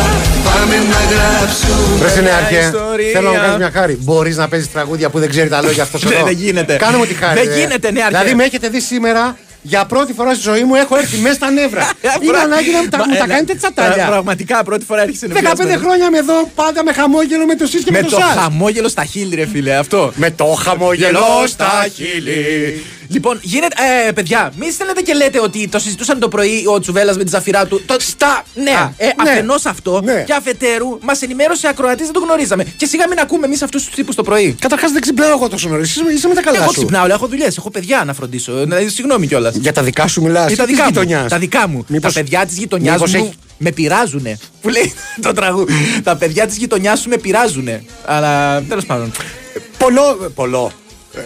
[0.47, 3.11] Πάμε να γράψουμε Ρε συνέχεια, ιστορία.
[3.13, 3.93] θέλω να μου κάνεις μια χάρη.
[4.01, 6.25] Μπορείς να παίζεις τραγούδια που δεν ξέρει τα λόγια αυτός Ναι, εδώ.
[6.25, 6.73] δεν γίνεται.
[6.75, 7.39] Κάνε μου τη χάρη.
[7.39, 7.59] Δεν ρε.
[7.59, 8.19] γίνεται, ναι, αρχαία.
[8.19, 11.49] Δηλαδή με έχετε δει σήμερα για πρώτη φορά στη ζωή μου έχω έρθει μέσα στα
[11.51, 11.91] νεύρα.
[12.23, 14.05] Είναι ανάγκη να μου τα, Μα, μου τα ε, κάνετε πρα- τσατάλια.
[14.07, 17.91] Πραγματικά πρώτη φορά έρχεσαι 15 χρόνια είμαι εδώ πάντα με χαμόγελο με το εσείς και
[17.91, 18.35] με, Με το το σας.
[18.43, 20.11] χαμόγελο στα χείλη, ρε φίλε, αυτό.
[20.15, 22.83] Με το χαμόγελο στα χείλη.
[23.07, 23.75] Λοιπόν, γίνεται.
[24.07, 27.29] Ε, παιδιά, μη στέλνετε και λέτε ότι το συζητούσαν το πρωί ο Τσουβέλλα με τη
[27.29, 27.81] ζαφυρά του.
[27.85, 28.93] Το, στα νέα.
[28.97, 29.11] Ε, ναι.
[29.17, 30.23] Αφενός αυτό Ναι.
[30.27, 32.63] και αφετέρου μας ενημέρωσε ακροατή, δεν το γνωρίζαμε.
[32.77, 34.55] Και σιγά μην ακούμε εμείς αυτούς τους τύπους το πρωί.
[34.59, 35.89] Καταρχάς δεν ξυπνάω εγώ τόσο νωρίς.
[35.95, 36.73] Είσαι, είσαι με τα καλά Εγώ σου.
[36.73, 38.53] ξυπνάω, αλλά έχω δουλειές, έχω παιδιά να φροντίσω.
[38.63, 39.55] Δηλαδή, συγγνώμη κιόλας.
[39.55, 40.55] Για τα δικά σου μιλάς.
[40.55, 41.25] τα δικά μου.
[41.29, 41.85] Τα δικά μου.
[41.87, 44.37] Μήπως- Τα παιδιά της γειτονιάς μου μήπως έχει- με πειράζουνε.
[44.61, 45.73] Που λέει το τραγούδι.
[46.03, 47.83] τα παιδιά της γειτονιάς σου με πειράζουνε.
[48.05, 49.11] Αλλά τέλος πάντων.
[49.77, 50.31] Πολλό.
[50.35, 50.71] Πολλό.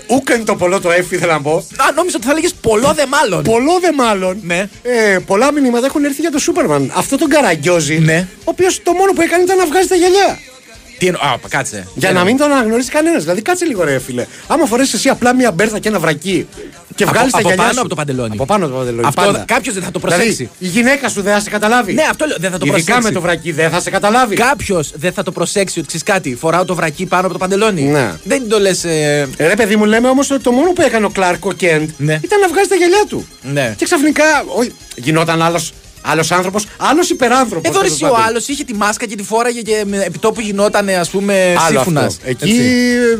[0.07, 1.55] Ούκεν το πολλό το F ήθελα να πω.
[1.55, 3.43] Α, νόμιζα ότι θα λέγε πολλό δε μάλλον.
[3.43, 4.39] Πολλό δε μάλλον.
[4.43, 4.69] Ναι.
[4.83, 6.91] Ε, πολλά μηνύματα έχουν έρθει για το Σούπερμαν.
[6.95, 7.99] Αυτό τον καραγκιόζη.
[7.99, 8.27] Ναι.
[8.37, 10.39] Ο οποίος το μόνο που έκανε ήταν να βγάζει τα γυαλιά.
[11.01, 11.19] Τι εννο...
[11.21, 11.87] Α, κάτσε.
[11.95, 13.21] Για να μην τον αναγνωρίσει κανένας.
[13.23, 14.25] Δηλαδή, κάτσε λίγο ρε φίλε.
[14.47, 16.47] Άμα φορέσεις εσύ απλά μια μπέρθα και ένα βρακί
[16.95, 17.63] και Από- βγάλεις τα από γυαλιά.
[17.63, 18.29] πάνω σου- από το παντελόνι.
[18.33, 19.07] Από πάνω από το παντελόνι.
[19.07, 19.43] Αυτό πάντα.
[19.47, 20.25] κάποιος δεν θα το προσέξει.
[20.31, 21.93] Δηλαδή, η γυναίκα σου δεν θα σε καταλάβει.
[21.93, 23.07] Ναι, αυτό λέω, δεν θα το Ειδικά προσέξει.
[23.07, 24.35] με το βρακί δεν θα σε καταλάβει.
[24.35, 26.35] Κάποιος δεν θα το προσέξει ότι ξέρεις κάτι.
[26.35, 27.81] Φοράω το βρακί πάνω από το παντελόνι.
[27.81, 28.11] Ναι.
[28.23, 28.83] Δεν το λες.
[28.83, 29.27] Ε...
[29.37, 32.19] Ε, Ρε παιδί μου, λέμε όμως ότι το μόνο που έκανε ο Κλάρκο Κέντ Ναι.
[32.23, 33.27] ήταν να βγάζει τα γυαλιά του.
[33.41, 33.73] Ναι.
[33.77, 34.23] Και ξαφνικά
[34.57, 37.69] όχι, γινόταν άλλος άλλος άνθρωπος, άλλος υπεράνθρωπος.
[37.71, 40.41] Εδώ ρε εσύ ο άλλος είχε τη μάσκα και τη φόραγε και με- επί τόπου
[40.41, 42.05] γινόταν ας πούμε Άλλο σύμφωνας.
[42.05, 42.29] αυτό.
[42.29, 42.59] Εκεί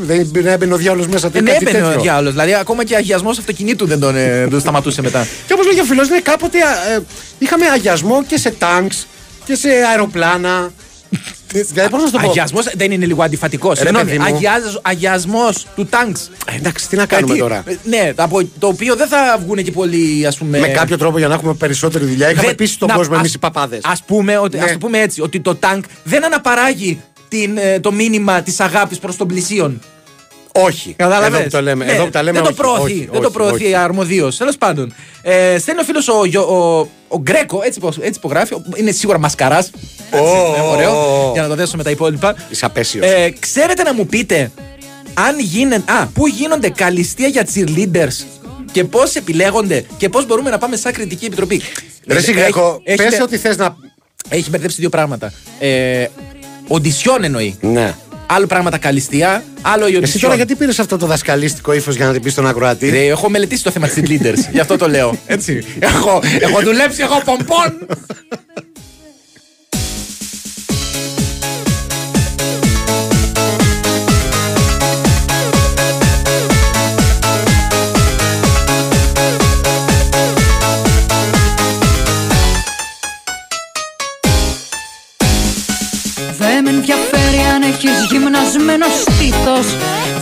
[0.02, 1.30] δεν δεν έμπαινε ο διάλογο μέσα.
[1.30, 2.02] Δεν κάτι έμπαινε ο τέτοιο.
[2.02, 2.32] διάολος.
[2.32, 5.28] Δηλαδή ακόμα και αγιασμός αυτοκινήτου δεν τον, ε, τον σταματούσε μετά.
[5.48, 6.58] Και όπως λέγει ο φίλος, ναι, κάποτε
[6.96, 7.00] ε,
[7.38, 9.08] είχαμε αγιασμό και σε τάγκς
[9.46, 10.72] και σε αεροπλάνα.
[11.52, 13.78] Δηλαδή, πώς να σου το πω; Αγιασμός δεν είναι λίγο αντιφατικός.
[13.78, 14.06] Συγγνώμη.
[14.06, 14.40] παιδί μου.
[14.82, 16.30] Αγιασμός του τάγκς.
[16.52, 20.26] Ε, εντάξει, τι να κάνουμε τώρα; Ναι, από το οποίο δεν θα βγουν και πολλοί
[20.28, 20.60] ας πούμε.
[20.60, 22.30] Με κάποιο τρόπο για να έχουμε περισσότερη δουλειά.
[22.32, 23.80] Είχαμε Δεν- πείσει τον να- κόσμο ας- εμεί οι παπάδες.
[23.84, 24.64] Ας πούμε, ότι, Ναι.
[24.64, 29.00] ας το πούμε έτσι, ότι το τάγκ δεν αναπαράγει την, ε, το μήνυμα της αγάπης
[29.00, 29.82] προς τον πλησίον.
[30.54, 30.94] Όχι.
[30.98, 31.34] Κατάλαβες.
[31.40, 31.86] Εδώ που το λέμε.
[31.86, 33.74] Ναι, Εδώ που τα λέμε δεν το όχι, προωθεί, όχι, δεν το όχι, προωθεί όχι.
[33.76, 34.38] αρμοδίως.
[34.38, 34.94] Τέλος πάντων.
[35.22, 38.54] Ε, στέλνει ο φίλος ο, Γιο- ο, ο Γκρέκο, έτσι, υπο- έτσι υπογράφει.
[38.54, 39.72] ο- Είναι σίγουρα μασκαράς.
[40.72, 40.92] Ωραίο.
[40.92, 41.32] ω, ω.
[41.34, 42.36] Για να το δέσω με τα υπόλοιπα.
[42.50, 43.06] Είσαι απέσιος.
[43.06, 44.52] Ε, ξέρετε να μου πείτε
[45.14, 45.92] αν γίνεται.
[45.92, 48.26] Α, πού γίνονται καλυστία για cheerleaders
[48.72, 51.62] και πώς επιλέγονται και πώς μπορούμε να πάμε σαν κριτική επιτροπή.
[52.08, 53.76] Ρε εσύ, Έχει- Γκρέκο, έχει- πες ότι θες να.
[54.30, 55.34] Έχει μπερδέψει δύο πράγματα.
[55.60, 56.06] Ε,
[56.68, 57.58] οντισιόν εννοεί.
[57.62, 57.96] Ναι.
[58.34, 60.22] Άλλο πράγματα καλυστία, άλλο η Εσύ οντισιόν.
[60.22, 63.30] τώρα γιατί πήρες αυτό το δασκαλίστικο ύφος για να την πεις στον ακροατή; Ρε, έχω
[63.30, 65.18] μελετήσει το θέμα της leaders, γι' αυτό το λέω.
[65.26, 65.64] Έτσι.
[65.80, 67.88] έχω, έχω δουλέψει, έχω πομπόν.
[88.72, 89.76] Γυμνασμένο στήθος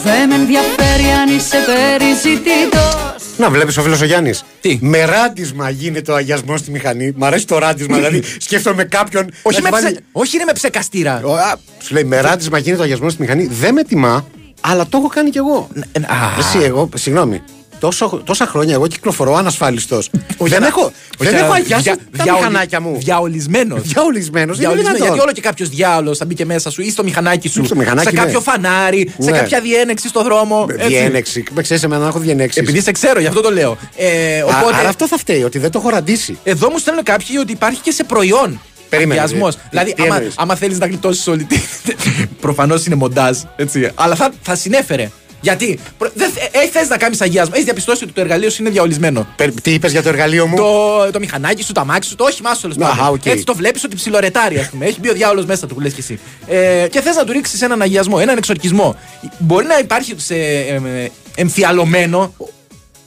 [0.04, 4.44] Δεν με ενδιαφέρει αν είσαι περιζητήτος Να βλέπεις ο φίλος ο Γιάννης.
[4.62, 7.14] Τι; Με ράντισμα γίνεται ο αγιασμός στη μηχανή.
[7.16, 9.30] Μ' αρέσει το ράντισμα, δηλαδή σκέφτομαι κάποιον.
[9.42, 11.22] όχι, να με του βάλει- ψε, όχι είναι με ψεκαστήρα.
[11.24, 13.46] Ο, α, Σου λέει με ράντισμα γίνεται ο αγιασμός στη μηχανή.
[13.52, 14.26] Δεν με τιμά,
[14.62, 15.68] αλλά το έχω κάνει κι εγώ.
[15.92, 16.16] Ε, α.
[16.40, 17.42] Εσύ, εγώ, συγγνώμη.
[17.80, 20.10] Τόσο, τόσα χρόνια εγώ κυκλοφορώ ανασφάλιστος.
[20.38, 22.98] Δεν ανα- έχω, δεν ανα- έχω αγιάσει δια- τα διαολι- μηχανάκια μου.
[23.00, 23.82] Διαολισμένος.
[23.82, 25.06] Διαολισμένος, δεν είναι Διαολισμένος, δυνατόν.
[25.08, 27.66] γιατί όλο και κάποιος διάολος θα μπει και μέσα σου ή στο μηχανάκι σου.
[27.66, 28.22] Στο μηχανάκι, σε ναι.
[28.22, 29.38] κάποιο φανάρι, σε Ναι.
[29.38, 30.66] κάποια διένεξη στο δρόμο.
[30.70, 30.88] έτσι.
[30.88, 31.44] Διένεξη.
[31.54, 32.60] Με ξέρεις εμένα να έχω διενέξει.
[32.60, 33.78] Επειδή σε ξέρω, γι' αυτό το λέω.
[33.96, 36.38] Ε, οπότε, Άρα αυτό θα φταίει, ότι δεν το έχω ραντίσει.
[36.44, 38.62] Εδώ μου στέλνουν κάποιοι ότι υπάρχει και σε προϊόν.
[38.90, 39.56] Περίμενε, Αγιασμός.
[39.56, 41.60] τι- Δηλαδή, τι άμα, εννοείς; άμα θέλεις να γλιτώσεις όλη τη.
[42.42, 43.38] Προφανώς είναι μοντάζ.
[43.56, 43.92] Έτσι.
[43.96, 45.12] Αλλά θα, θα συνέφερε.
[45.42, 47.52] Γιατί προ- δεν θε- ε, θες να κάνεις αγιασμό.
[47.54, 49.28] Έχεις διαπιστώσει ότι το εργαλείο σου είναι διαολισμένο.
[49.36, 52.24] Πε- Τι είπες για το εργαλείο μου; Το, το μηχανάκι σου, το αμάξι σου, το
[52.24, 53.14] όχημά σου τέλος Α, πάντων.
[53.14, 53.26] οκ.
[53.26, 54.86] Έτσι το βλέπεις ότι ψιλορετάρει, ας πούμε.
[54.86, 56.20] Έχει μπει ο διάολος μέσα του που λες και εσύ.
[56.48, 58.96] Ε, και θες να του ρίξεις έναν αγιασμό, έναν εξορκισμό.
[59.38, 62.34] Μπορεί να υπάρχει σε, ε, ε, εμφιαλωμένο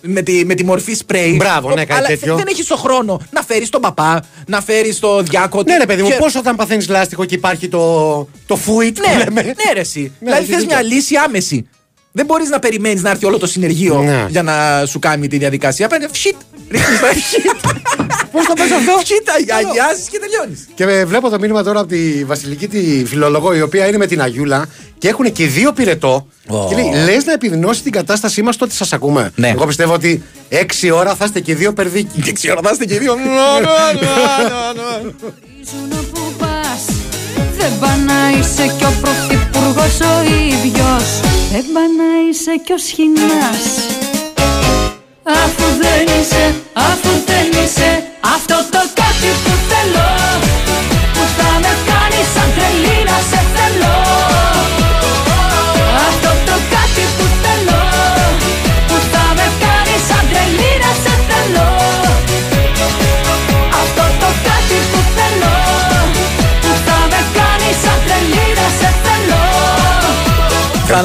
[0.05, 1.35] με τη, με τη μορφή σπρέι.
[1.38, 2.37] Μπράβο, ναι, Ο- κάτι αλλά τέτοιο.
[2.37, 5.62] δεν έχεις το χρόνο να φέρεις τον παπά, να φέρεις το διάκο.
[5.62, 9.09] Ναι, ρε παιδί μου, και- πώ όταν παθαίνεις λάστιχο και υπάρχει το, το φουίτ που
[9.11, 9.42] Ναι, λέμε.
[9.42, 10.12] ναι, ρε, εσύ.
[10.18, 10.77] δηλαδή έχεις θες δίκιο.
[10.77, 11.68] μια λύση άμεση.
[12.12, 14.27] Δεν μπορείς να περιμένεις να έρθει όλο το συνεργείο Ναι.
[14.29, 15.88] για να σου κάνει τη διαδικασία.
[15.88, 16.37] Πρέπει shit.
[16.70, 17.70] Ρίχνεις το shit.
[18.33, 20.68] Πώς το πες αυτό; Shit, αγιάζει και τελειώνεις.
[20.75, 24.07] Και ε, βλέπω το μήνυμα τώρα από τη Βασιλική τη φιλολογό, η οποία είναι με
[24.07, 24.66] την Αγιούλα
[24.98, 26.27] και έχουν και δύο πυρετό.
[26.48, 26.66] Ω.
[26.68, 29.31] Και λέει, λες να επιδεινώσει την κατάστασή μας τότε σας ακούμε.
[29.35, 29.48] Ναι.
[29.48, 32.20] Εγώ πιστεύω ότι έξι ώρα θα είστε και δύο περδίκοι.
[32.20, 33.14] Και ξεορτάστε και δύο.
[37.62, 41.20] Ζουν όπου πας Δεν πά να είσαι κι ο πρωθυπουργός ο ίδιος.
[41.53, 43.64] Δεν πά να είσαι κι ο σχοινάς.
[45.22, 50.12] Αφού δεν είσαι, αφού δεν είσαι Αυτό το κάτι που θέλω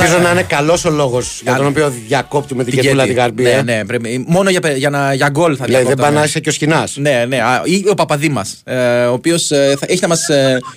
[0.01, 3.43] ελπίζω να είναι καλός ο λόγος για τον οποίο διακόπτουμε την κερδούλα την καρμπή.
[3.43, 3.61] Ναι, ε.
[3.61, 4.25] ναι, πρέπει.
[4.27, 6.07] Μόνο για, για, να, για γκολ θα Δηλαδή δεν διακόπταμε.
[6.07, 6.97] πάει να είσαι και ο σκηνάς.
[6.97, 7.37] Ναι, ναι.
[7.41, 10.27] α, Ή ο Παπαδήμας, ε, ο οποίος έχει να μας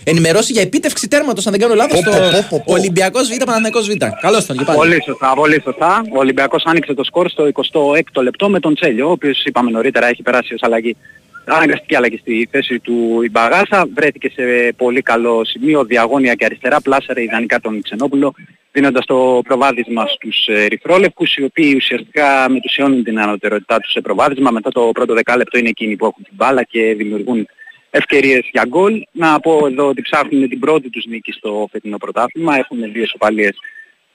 [0.04, 2.72] ενημερώσει για επίτευξη τέρματος, αν δεν κάνω λάθος, Πω, πω, πω, πω, στο πω.
[2.72, 3.92] Ολυμπιακός Β' Παναθηναϊκός Β.
[4.20, 4.78] Καλώς τον και πάλι.
[4.78, 6.02] Πολύ σωστά, πολύ σωστά.
[6.14, 10.06] Ο Ολυμπιακός άνοιξε το σκορ στο 26ο λεπτό με τον Τσέλιο, ο οποίος είπαμε νωρίτερα
[10.06, 10.96] έχει περάσει ως αλλαγή
[11.44, 13.87] αναγκαστική αλλαγή στη θέση του η Μπαγάσα.
[13.94, 16.81] Βρέθηκε σε πολύ καλό σημείο, διαγώνια και αριστερά.
[16.81, 18.35] Πλάσαρε ιδανικά τον Ξενόπουλο,
[18.72, 24.50] δίνοντας το προβάδισμα στους ε, Ερυθρόλευκους, οι οποίοι ουσιαστικά μετουσιώνουν την ανωτερότητά τους σε προβάδισμα.
[24.50, 27.46] Μετά το πρώτο δεκάλεπτο είναι εκείνοι που έχουν την μπάλα και δημιουργούν
[27.90, 29.07] ευκαιρίες για γκολ.
[29.12, 32.57] Να πω εδώ ότι ψάχνουν την πρώτη τους νίκη στο φετινό πρωτάθλημα.
[32.57, 33.57] Έχουν δύο ισοπαλίες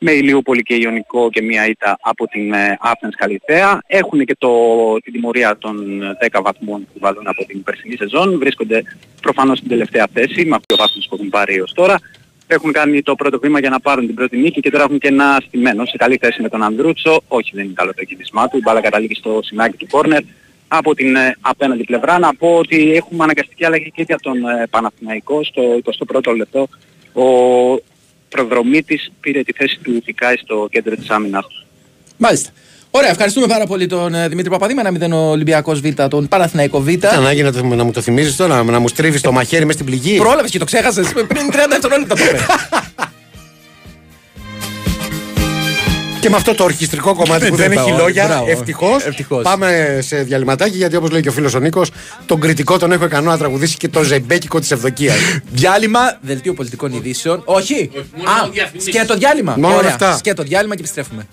[0.05, 3.81] με Ηλιούπολη και Ιωνικό και μία ήττα από την ε, Athens Καλυθέα.
[3.87, 4.51] Έχουν και το,
[5.03, 8.37] την τιμωρία των 10 βαθμών που βάλουν από την περσινή σεζόν.
[8.37, 8.83] Βρίσκονται
[9.21, 11.99] προφανώς στην τελευταία θέση με αυτό το βάθμος που έχουν πάρει έως τώρα.
[12.47, 15.07] Έχουν κάνει το πρώτο βήμα για να πάρουν την πρώτη νίκη και τώρα έχουν και
[15.07, 17.21] ένα στημένο σε καλή θέση με τον Ανδρούτσο.
[17.27, 18.57] Όχι δεν είναι καλό το κινησμά του.
[18.57, 20.21] Η μπάλα καταλήγει στο σημάκι του κόρνερ.
[20.67, 24.67] Από την ε, απέναντι πλευρά να πω ότι έχουμε αναγκαστική αλλαγή και για τον ε,
[24.69, 26.67] Παναθηναϊκό στο 21ο λεπτό.
[27.13, 27.25] Ο
[28.29, 31.65] προδρομήτης πήρε τη θέση του Τικάη στο κέντρο της άμυνας τους.
[32.17, 32.49] Μάλιστα.
[32.91, 34.83] Ωραία, ευχαριστούμε πάρα πολύ τον ε, Δημήτρη Παπαδήμα.
[34.83, 36.87] Να μηδέν ο Ολυμπιακός Β, τον Παναθηναϊκό Β.
[36.87, 39.79] Τι ανάγκη να, το- να μου το θυμίζεις τώρα, να μου στρίβεις το μαχαίρι μέσα
[39.79, 40.17] στην πληγή.
[40.17, 42.21] Πρόλαβες και το ξέχασες πριν 30 δευτερόλεπτα το
[46.25, 48.45] Και με αυτό το ορχιστρικό κομμάτι που δεν έχει Μπράβο, λόγια, μπράβο.
[48.49, 49.03] ευτυχώς.
[49.05, 49.43] Ευτυχώς.
[49.43, 51.91] Πάμε σε διαλυματάκι γιατί όπως λέει και ο φίλος ο Νίκος,
[52.25, 55.15] τον κριτικό τον έχω ικανό να τραγουδήσει και το ζεμπέκικο της Ευδοκίας.
[55.51, 57.41] διάλειμμα, δελτίο πολιτικών ειδήσεων.
[57.45, 57.91] Όχι.
[58.23, 59.55] Α, σκέτο διάλειμμα.
[59.57, 59.89] Μόνο Ωραία.
[59.89, 60.17] αυτά.
[60.17, 61.27] Σκέτο διάλειμμα και επιστρέφουμε.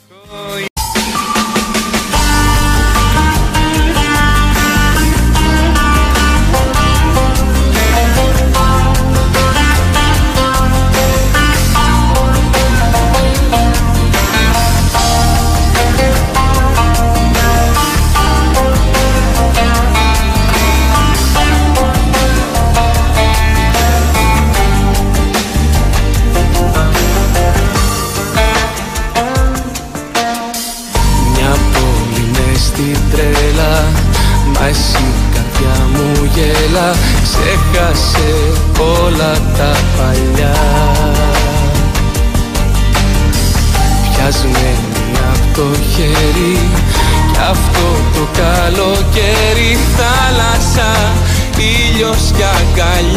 [52.72, 53.11] поколение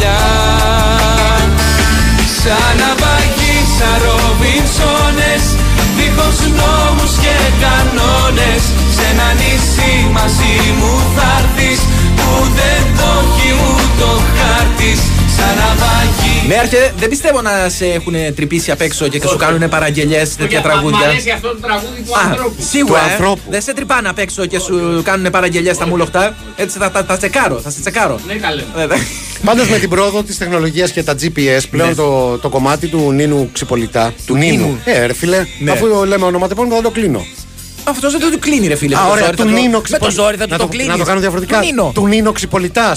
[16.48, 20.22] ναυαγή Ναι, Άρχε, δεν πιστεύω να σε έχουν τρυπήσει απ' έξω και σου κάνουν παραγγελίε
[20.38, 20.98] τέτοια τραγούδια.
[20.98, 22.54] Μ' αρέσει αυτό το τραγούδι του Α, ανθρώπου.
[22.70, 23.00] Σίγουρα.
[23.00, 23.12] Του ε.
[23.12, 23.40] ανθρώπου.
[23.50, 26.36] Δεν σε τρυπάνε απ' έξω και σου κάνουν παραγγελίε στα μουλοχτά.
[26.56, 28.20] Έτσι θα, θα, θα τσεκάρω, θα σε τσεκάρω.
[28.26, 28.62] Ναι, καλέ.
[28.78, 28.96] Ε, δε-
[29.44, 31.94] Πάντως με την πρόοδο της τεχνολογίας και τα GPS πλέον Ναι.
[31.94, 34.14] το, το κομμάτι του Νίνου Ξυπολιτά.
[34.26, 34.78] Του Νίνου.
[34.84, 35.70] Ε, ρε φίλε, Ναι.
[35.70, 37.26] αφού λέμε ονοματεπώνυμο θα το κλείνω.
[37.88, 38.96] Αυτός δεν το κλείνει, ρε φίλε.
[38.96, 40.62] Α, με το ωραία, ζόρι του θα το- Νίνο Με το ζόρι θα να του
[40.62, 40.86] το κλείνεις.
[40.88, 41.58] Να το κάνω διαφορετικά.
[41.60, 41.90] Του Νίνο.
[41.94, 42.90] Του Νίνο Ξυπολιτά.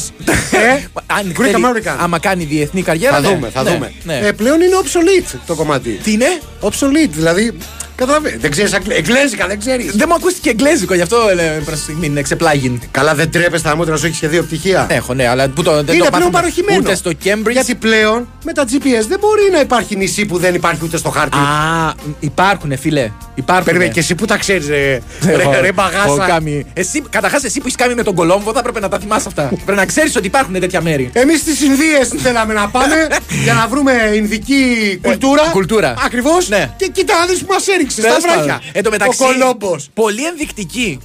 [0.52, 1.96] ε, Αν Greek θέλει- American.
[2.00, 3.16] Άμα κάνει διεθνή καριέρα.
[3.16, 3.28] Θα ναι.
[3.28, 3.92] δούμε, θα Ναι, δούμε.
[4.04, 4.20] ναι.
[4.24, 5.90] Ε, πλέον είναι obsolete το κομμάτι.
[5.90, 7.58] Τι είναι; Obsolete, δηλαδή.
[8.00, 8.40] Καταλαβαίνετε.
[8.42, 9.92] Δεν ξέρεις εγγλέζικα, δεν ξέρεις.
[9.96, 12.80] Δεν μου ακούστηκε εγγλέζικο, γι' αυτό ε, προς τη στιγμή είναι ξεπλάγιν.
[12.92, 14.88] Καλά, δεν τρέπεσαι να μου να σου έχεις και δύο πτυχία.
[14.90, 16.80] Έχω, ναι, αλλά που το, δεν είναι το πλέον μάθαμε παροχημένο.
[16.80, 17.52] Ούτε στο Cambridge.
[17.52, 21.10] Γιατί πλέον με τα GPS δεν μπορεί να υπάρχει νησί που δεν υπάρχει ούτε στο
[21.10, 21.38] χάρτη.
[21.38, 23.12] Α, υπάρχουνε, φίλε.
[23.36, 23.66] Υπάρχουνε.
[23.66, 26.26] Περίμενε και εσύ που τα ξέρεις, ρε, Εγώ- ρε, ρε ο μπαγάσα.
[26.28, 26.66] Κάμι.
[26.74, 29.44] Εσύ, καταρχάς εσύ που έχεις κάνει με τον Κολόμβο θα έπρεπε να τα θυμάσαι αυτά.
[29.66, 31.10] Πρέπει να ξέρεις ότι υπάρχουν τέτοια μέρη.
[31.14, 33.08] Εμείς στι Ινδίες θέλαμε να πάμε
[33.44, 35.44] για να βρούμε Ινδική κουλτούρα.
[35.52, 35.94] κουλτούρα.
[36.06, 36.50] Ακριβώς.
[36.50, 36.70] Ναι.
[36.78, 38.44] Και κοίτα να δεις που μας έριξε στα Τέλος πάντων.
[38.44, 38.62] βράχια.
[38.74, 39.90] Εν τω μεταξύ, Ο Κολόμπος.
[39.94, 41.00] πολύ ενδεικτική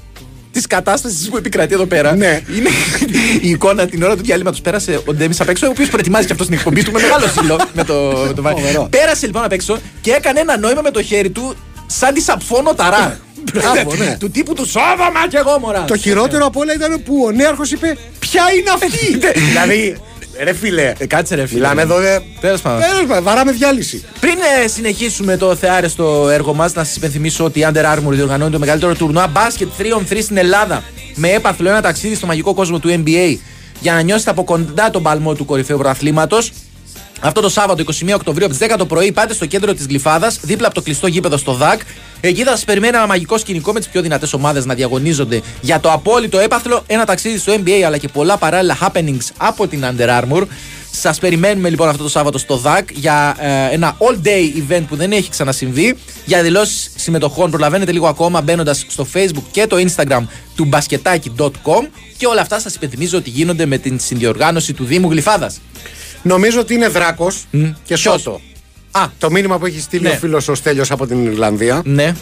[0.53, 2.41] της κατάστασης που επικρατεί εδώ πέρα Ναι.
[2.57, 2.69] είναι
[3.41, 4.61] η εικόνα την ώρα του διαλύματος.
[4.61, 7.25] Πέρασε ο Ντέμις απ' έξω, ο οποίος προετοιμάζει και αυτός την εκπομπή του με μεγάλο
[7.41, 7.61] ζήλο.
[7.73, 7.95] με το,
[8.27, 8.61] με το βάρη.
[8.61, 8.87] Φοβερό.
[8.91, 11.55] Πέρασε λοιπόν απ' έξω και έκανε ένα νόημα με το χέρι του
[11.87, 13.19] σαν τη σαπφόνο ταρά.
[13.53, 14.17] Μπράβο, ναι.
[14.21, 15.85] του τύπου του σώβαμα κι εγώ μωρά.
[15.85, 19.19] Το χειρότερο απ' όλα ήταν που ο νέαρχος είπε Ποια είναι αυτή;
[19.49, 19.97] δηλαδή,
[20.43, 20.93] ρε φίλε.
[20.99, 21.61] Ε, κάτσε ρε φίλε.
[21.61, 22.01] Μιλάμε εδώ.
[22.01, 22.81] ε, Τέλος πάντων.
[22.81, 24.05] τέλος πάντων, Βαράμε διάλυση.
[24.21, 28.51] Πριν ε, συνεχίσουμε το θεάρεστο έργο μας, να σας υπενθυμίσω ότι η Under Armour διοργανώνει
[28.51, 30.83] το μεγαλύτερο τουρνουά μπάσκετ 3on3 στην Ελλάδα.
[31.15, 33.37] Με έπαθλο ένα ταξίδι στο μαγικό κόσμο του NBA
[33.81, 36.53] για να νιώσετε από κοντά τον παλμό του κορυφαίου πρωταθλήματος.
[37.21, 40.39] Αυτό το Σάββατο 21 Οκτωβρίου από τις 10 το πρωί πάτε στο κέντρο της Γλυφάδας,
[40.43, 41.81] δίπλα από το κλειστό γήπεδο στο ΔΑΚ.
[42.27, 45.81] Εκεί θα σας περιμένει ένα μαγικό σκηνικό με τις πιο δυνατές ομάδες να διαγωνίζονται για
[45.81, 50.09] το απόλυτο έπαθλο, ένα ταξίδι στο NBA αλλά και πολλά παράλληλα happenings από την Under
[50.09, 50.43] Armour.
[50.93, 54.97] Σας περιμένουμε λοιπόν αυτό το Σάββατο στο ΔΑΚ για ε, ένα all day event που
[54.97, 55.97] δεν έχει ξανασυμβεί.
[56.25, 60.23] Για δηλώσεις συμμετοχών προλαβαίνετε λίγο ακόμα μπαίνοντας στο Facebook και το Instagram
[60.55, 65.61] του basketaki.com και όλα αυτά σας υπενθυμίζω ότι γίνονται με την συνδιοργάνωση του Δήμου Γλυφάδας.
[66.23, 67.33] Νομίζω ότι είναι δράκο
[67.85, 68.27] και Ποιος;
[68.95, 68.99] Σώτο.
[69.07, 70.09] Α, Το μήνυμα που έχει στείλει Ναι.
[70.11, 71.83] ο φίλος ο Στέλιος από την Ιρλανδία.
[71.85, 72.15] ναι.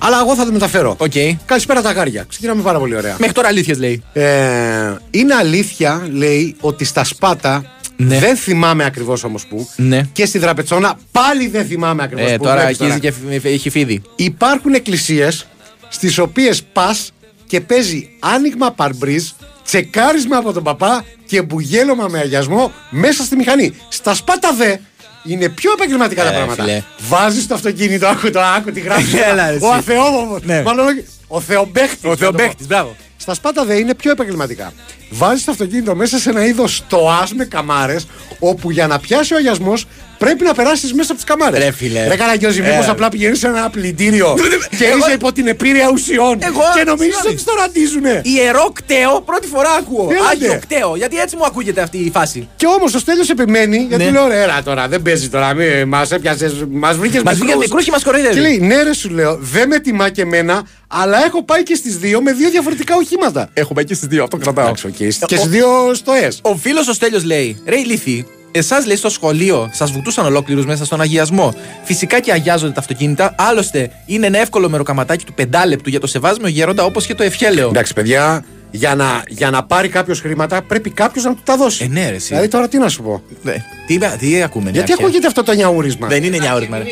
[0.00, 0.94] Αλλά εγώ θα το μεταφέρω.
[0.98, 1.12] Οκ.
[1.46, 2.24] Καλησπέρα ταγάρια.
[2.28, 3.16] Ξεκινάμε πάρα πολύ ωραία.
[3.18, 4.02] Μέχρι τώρα αλήθειες λέει.
[4.12, 7.64] Ε, είναι αλήθεια, λέει, ότι στα Σπάτα.
[7.96, 8.18] Ναι.
[8.18, 9.68] Δεν θυμάμαι ακριβώς όμως που.
[9.76, 10.00] Ναι.
[10.12, 12.44] Και στη Δραπετσόνα πάλι δεν θυμάμαι ακριβώς Ε, που.
[12.44, 14.02] τώρα Βλέπεις αρχίζει και φ- έχει φίδι.
[14.16, 15.46] Υπάρχουν εκκλησίες
[15.88, 17.12] στις οποίες πας
[17.46, 19.24] και παίζει άνοιγμα παρμπρίζ,
[19.64, 23.72] τσεκάρισμα από τον παπά και μπουγέλωμα με αγιασμό μέσα στη μηχανή.
[23.88, 24.76] Στα Σπάτα δε
[25.24, 26.62] είναι πιο επαγγελματικά τα Ε, πράγματα.
[26.62, 26.82] φίλε.
[27.08, 29.14] Βάζεις το αυτοκίνητο, άκου το, άκου τι γράφεις.
[29.30, 29.64] Έλα, εσύ.
[29.64, 30.42] ο αθεόμορφος.
[30.42, 30.62] Ναι.
[30.62, 32.10] Μάλλον όχι, ο θεομπέχτης.
[32.10, 32.96] Ο Θεομπέχτης, μπράβο.
[33.16, 34.72] Στα Σπάτα δε είναι πιο επαγγελματικά.
[35.10, 38.06] Βάζεις το αυτοκίνητο μέσα σε ένα είδος στοάς με καμάρες,
[38.38, 39.86] όπου για να πιάσει ο αγιασμός
[40.18, 41.62] πρέπει να περάσεις μέσα από τις καμάρες.
[41.64, 42.06] Ρε, φίλε.
[42.08, 42.76] Ρε Καραγκιόζη, Ε.
[42.76, 44.34] μήπω απλά πηγαίνεις σε ένα πλυντήριο
[44.78, 47.28] και Εγώ- είσαι υπό την επήρεια ουσιών Εγώ- και νομίζεις συγγνώμη.
[47.34, 48.20] ότι στο ραντίζουνε.
[48.24, 50.08] Ιερό ΚΤΕΟ, πρώτη φορά ακούω.
[50.10, 50.28] Έλατε.
[50.30, 50.96] Άγιο ΚΤΕΟ.
[50.96, 52.48] Γιατί έτσι μου ακούγεται αυτή η φάση.
[52.56, 54.10] Και όμως ο Στέλιος επιμένει, γιατί Ναι.
[54.10, 55.54] λέω ρε, έλα τώρα, δεν παίζει τώρα,
[55.86, 58.34] μας έπιασες, μας βρήκες Μας βρήκες μικρούς και μας κοροϊδεύει.
[58.34, 61.74] Και λέει, ναι, ρε, σου λέω, δεν με τιμά και εμένα, αλλά έχω πάει και
[61.74, 63.50] στις δύο με δύο διαφορετικά οχήματα.
[63.54, 64.64] Έχω πάει και στις δύο, αυτό κρατάω.
[64.64, 64.94] Εντάξει, οκ.
[64.96, 66.28] Και στις δύο στοέ.
[66.42, 70.84] Ο φίλος ο Στέλιος λέει: Ρε ηλίθιε, εσάς λέει στο σχολείο, σας βουτούσαν ολόκληρους μέσα
[70.84, 71.54] στον αγιασμό.
[71.82, 73.34] Φυσικά και αγιάζονται τα αυτοκίνητα.
[73.38, 77.68] Άλλωστε, είναι ένα εύκολο μεροκαματάκι του πεντάλεπτου για το σεβάσμιο γέροντα όπως και το ευχέλαιο.
[77.68, 81.84] Εντάξει, παιδιά, για να, για να πάρει κάποιος χρήματα πρέπει κάποιος να του τα δώσει.
[81.84, 82.26] Ε, ναι, ρε, εσύ.
[82.28, 83.54] Δηλαδή τώρα τι να σου πω; Ναι.
[83.86, 86.78] Τι, τι ακούμε, Γιατί νεάρχε; ακούγεται αυτό το νιαούρισμα; Δεν είναι νιάωρισμα.
[86.78, 86.84] ρε.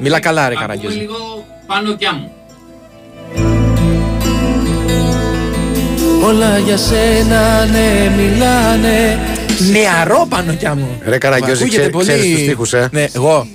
[0.00, 0.98] Μιλά καλά, ρε Καραγκιόζη.
[0.98, 2.32] λίγο πάνω κι μου.
[6.24, 9.18] Όλα για σένα ναι μιλάνε
[9.72, 11.00] Νεαρό πάνω κι μου.
[11.04, 13.46] Ρε Καραγκιόζη, Ακούγεται ξέρεις ξέρεις τους στίχους, ε; Ναι, εγώ.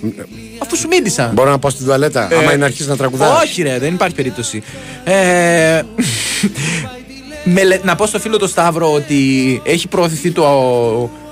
[0.58, 1.32] Αφού σου μίλησα.
[1.34, 3.44] Μπορώ να πάω στην τουαλέτα, Ε, άμα είναι να αρχίσεις να τραγουδάς.
[3.44, 4.64] Όχι, ρε, δεν υπάρχει περίπτωση.
[5.04, 5.82] Ε,
[7.54, 9.16] μελε- να πω στο φίλο το Σταύρο ότι
[9.66, 10.46] έχει προωθηθεί το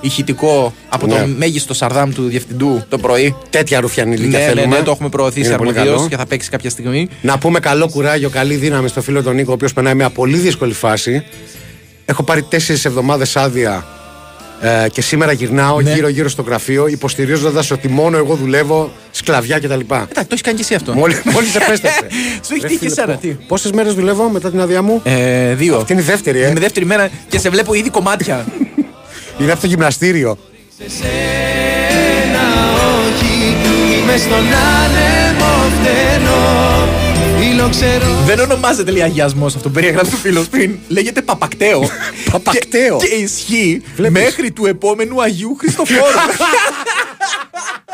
[0.00, 1.12] ηχητικό από Ναι.
[1.20, 3.34] το μέγιστο σαρδάμ του διευθυντού το πρωί.
[3.50, 4.76] Τέτοια ρουφιανιλίκια Ναι, ναι, θέλουμε.
[4.76, 6.08] ναι, το έχουμε προωθήσει Είναι πολύ αρμοδίως καλό.
[6.08, 7.08] και θα παίξει κάποια στιγμή.
[7.22, 10.36] Να πούμε καλό κουράγιο, καλή δύναμη στο φίλο τον Νίκο, ο οποίος περνάει μια πολύ
[10.36, 11.24] δύσκολη φάση.
[12.04, 13.86] Έχω πάρει τέσσερις εβδομάδες άδεια
[14.60, 15.92] ε, και σήμερα γυρνάω Ναι.
[15.92, 19.80] γύρω-γύρω στο γραφείο, υποστηρίζοντας ότι μόνο εγώ δουλεύω, σκλαβιά κτλ.
[19.80, 20.92] Εντάξει, το έχεις κάνει και εσύ αυτό.
[20.94, 22.06] Μόλι μόλις επέστρεψε.
[22.46, 25.76] Σου έχει τύχει και εσένα, τι; Πόσες μέρες δουλεύω μετά την άδειά μου, Ε, δύο.
[25.76, 26.46] Αυτή είναι η δεύτερη, ε.
[26.48, 28.44] Είναι η δεύτερη μέρα και σε βλέπω ήδη κομμάτια.
[29.40, 30.38] Είναι από το γυμναστήριο.
[30.78, 32.44] Ένα
[33.06, 33.56] όχι
[34.02, 37.05] Είμαι στον άνεμο φταίνω Ήλο ξέρω
[38.26, 40.78] Δεν ονομάζεται λέει αγιασμός αυτό που περιέγραψε ο φίλος πριν.
[40.88, 41.88] Λέγεται παπα-ΚΤΕΟ.
[42.32, 42.96] Παπα-ΚΤΕΟ.
[42.96, 46.02] Και, και ισχύει μέχρι του επόμενου Αγίου Χριστοφόρου.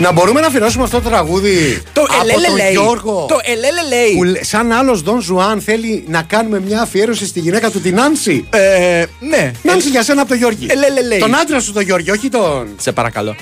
[0.00, 3.26] Να μπορούμε να αφιερώσουμε αυτό το τραγούδι Το από τον ελέλε Γιώργο.
[3.28, 4.14] Το ελέλε λέει.
[4.16, 7.94] Που λέ- σαν άλλος Δον Ζουάν θέλει να κάνουμε μια αφιέρωση στη γυναίκα του την
[7.94, 8.46] Νάνση.
[8.50, 9.50] Ε, ναι.
[9.62, 10.66] Νάνση για σένα από τον Γιώργη.
[10.70, 11.18] Ελέλε λέει.
[11.18, 12.68] Τον άντρα σου τον Γιώργη, όχι τον.
[12.80, 13.36] Σε παρακαλώ.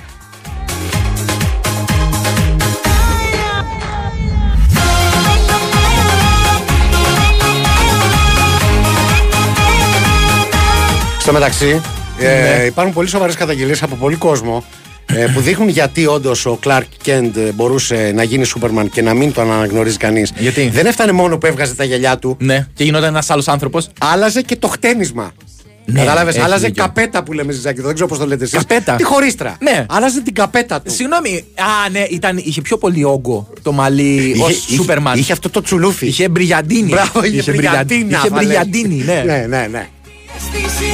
[11.20, 11.80] Στο μεταξύ,
[12.18, 12.64] ε, Ναι.
[12.64, 14.87] υπάρχουν πολύ σοβαρές καταγγελίες από πολύ κόσμο ε,
[15.34, 19.32] που δείχνουν γιατί όντως ο Κλάρκ Κέντ ε, μπορούσε να γίνει Σούπερμαν και να μην
[19.32, 20.32] τον αναγνωρίζει κανείς.
[20.38, 23.88] Γιατί; Δεν έφτανε μόνο που έβγαζε τα γυαλιά του, Ναι, και γινόταν ένας άλλος άνθρωπος.
[24.00, 25.32] άλλαζε και το χτένισμα.
[25.90, 26.82] Ναι, Κατάλαβες, έχει άλλαζε δίκιο.
[26.84, 28.58] καπέτα που λέμε Ζizaki, δεν ξέρω πώς το λέτε εσείς.
[28.58, 28.94] Καπέτα.
[28.94, 29.56] Τη χωρίστρα.
[29.60, 29.86] Ναι.
[29.88, 30.90] Άλλαζε την καπέτα του.
[30.92, 31.44] Συγγνώμη.
[31.86, 35.18] Α, ναι, ήταν, είχε πιο πολύ όγκο το μαλλί ως είχε, Σούπερμαν.
[35.18, 36.06] είχε αυτό το τσουλούφι.
[36.06, 36.88] Είχε μπριγιαντίνη.
[36.90, 38.42] Μπράβο, είχε μπριγιαντίνα, Είχε θα λέγαμε.
[38.44, 39.22] μπριγιαντίνη, ναι.
[39.26, 39.88] ναι, ναι, ναι.
[40.36, 40.90] αίσθηση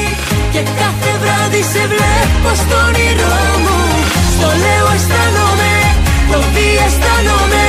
[0.53, 3.54] Και κάθε βράδυ σε βλέπω στο όνειρό
[6.35, 7.63] το τι αισθάνομαι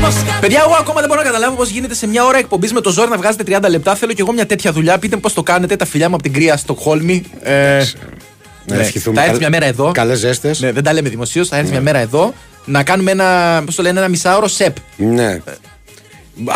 [0.00, 2.80] Πως Παιδιά, εγώ ακόμα δεν μπορώ να καταλάβω πώς γίνεται σε μια ώρα εκπομπής με
[2.80, 3.94] το ζόρι να βγάζετε 30 λεπτά.
[3.94, 4.98] Θέλω κι εγώ μια τέτοια δουλειά.
[4.98, 5.76] Πείτε πώς το κάνετε.
[5.76, 7.22] Τα φιλιά μου από την κρύα Στοκχόλμη.
[7.42, 7.82] Ε,
[8.66, 8.82] Να ναι.
[8.82, 9.16] ευχηθούμε.
[9.16, 9.90] Θα έρθει καλ- μια μέρα εδώ.
[9.92, 10.60] Καλές ζέστες.
[10.60, 11.48] Ναι, δεν τα λέμε δημοσίως.
[11.48, 12.32] Θα έρθει μια μέρα εδώ
[12.64, 14.76] να κάνουμε ένα, πώς το λένε, ένα μισάωρο σεπ.
[14.96, 15.38] Ναι.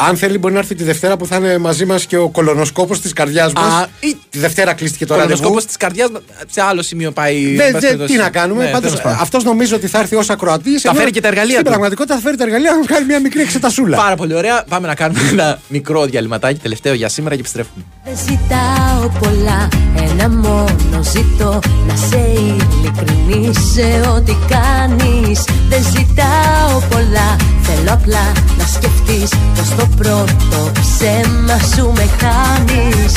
[0.09, 3.01] Αν θέλει, μπορεί να έρθει τη Δευτέρα που θα είναι μαζί μας και ο κολονοσκόπος
[3.01, 3.65] της καρδιάς μας.
[3.73, 5.43] Α, ή- Τη Δευτέρα κλείστηκε το Το ραντεβού.
[5.43, 6.09] ραντεβού της καρδιάς
[6.51, 7.35] σε άλλο σημείο πάει.
[7.45, 8.13] Δεν- εν δεν- πάση περιπτώσει.
[8.13, 8.65] τι να κάνουμε.
[8.65, 9.19] Ναι, Πάντως, τέλος πάντων.
[9.21, 10.83] αυτός νομίζω ότι θα έρθει ως ακροατής.
[10.83, 11.71] Θα φέρει και τα εργαλεία Στην του.
[11.71, 13.97] πραγματικότητα θα φέρει τα εργαλεία να βγάλει μια μικρή εξετασούλα.
[13.97, 14.65] Πάρα πολύ ωραία.
[14.69, 17.85] Πάμε να κάνουμε ένα μικρό διαλυματάκι τελευταίο για σήμερα και επιστρέφουμε.
[18.13, 19.69] Δεν ζητάω πολλά,
[20.09, 25.41] ένα μόνο ζητώ Να σε ειλικρινή σε ό,τι κάνεις.
[25.69, 27.29] Δεν ζητάω πολλά,
[27.67, 28.27] θέλω απλά
[28.59, 33.13] να σκεφτείς Πως το πρώτο ψέμα σου με χάνεις.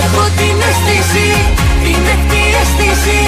[0.00, 1.28] Έχω την αίσθηση,
[1.84, 3.20] την έκτη αίσθηση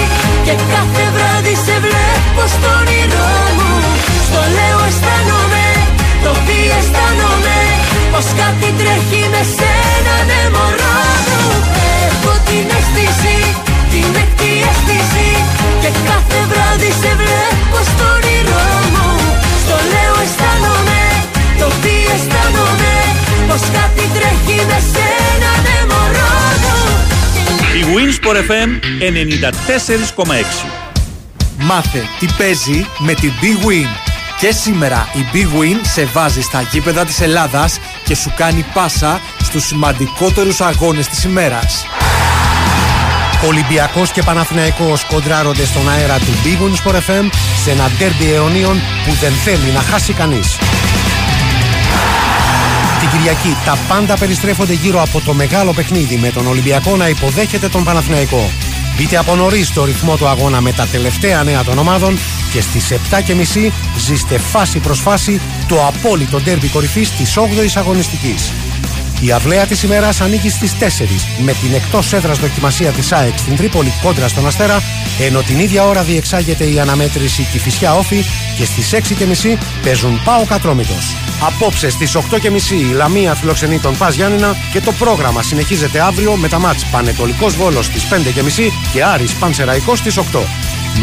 [0.45, 3.71] Και κάθε βράδυ σε βλέπω στο όνειρό μου.
[4.27, 5.65] Στο λέω αισθάνομαι,
[6.23, 7.70] το τι αισθάνομαι
[8.11, 11.41] πως κάτι τρέχει με σένα ναι μωρό μου.
[12.07, 13.37] Έχω την αίσθηση,
[13.91, 15.29] την έκτη αίσθηση
[15.81, 19.07] Και κάθε βράδυ σε βλέπω στο όνειρό μου.
[19.63, 21.01] Στο λέω αισθάνομαι,
[21.61, 22.95] το τι αισθάνομαι.
[23.47, 26.33] Πως κάτι τρέχει με σένα ναι μωρό
[26.63, 26.77] μου.
[27.79, 28.69] Η Winsport FM
[30.23, 30.81] 94,6
[31.57, 34.10] Μάθε τι παίζει με την Big Win.
[34.41, 39.21] Και σήμερα η Big Win σε βάζει στα γήπεδα της Ελλάδας και σου κάνει πάσα
[39.43, 41.85] στους σημαντικότερους αγώνες της ημέρας.
[43.47, 47.29] Ολυμπιακός και Παναθηναϊκός κοντράρονται στον αέρα του Big Win Sport FM
[47.63, 50.57] σε ένα ντέρμπι αιωνίων που δεν θέλει να χάσει κανείς.
[52.99, 57.69] Την Κυριακή τα πάντα περιστρέφονται γύρω από το μεγάλο παιχνίδι με τον Ολυμπιακό να υποδέχεται
[57.69, 58.51] τον Παναθηναϊκό.
[58.97, 62.17] Μπείτε από νωρίς το ρυθμό του αγώνα με τα τελευταία νέα των ομάδων
[62.53, 68.51] και στις 7.30 ζήστε φάση προς φάση το απόλυτο ντέρμπι κορυφής της 8ης αγωνιστικής.
[69.21, 70.83] Η αυλαία της ημέρας ανήκει στις 4
[71.43, 74.81] με την εκτός έδρας δοκιμασία της ΑΕΚ στην Τρίπολη κόντρα στον Αστέρα,
[75.19, 78.23] ενώ την ίδια ώρα διεξάγεται η αναμέτρηση Κυφυσιά Όφη
[78.57, 80.93] και στις 6.30 παίζουν Πάο Κατρόμητο.
[81.41, 82.21] Απόψε στις 8.30
[82.71, 87.55] η Λαμία φιλοξενεί τον Πας Γιάννηνα και το πρόγραμμα συνεχίζεται αύριο με τα μάτς Πανετολικός
[87.55, 90.21] Βόλος στις 5.30 και Άρης Πανσεραϊκός στις 8.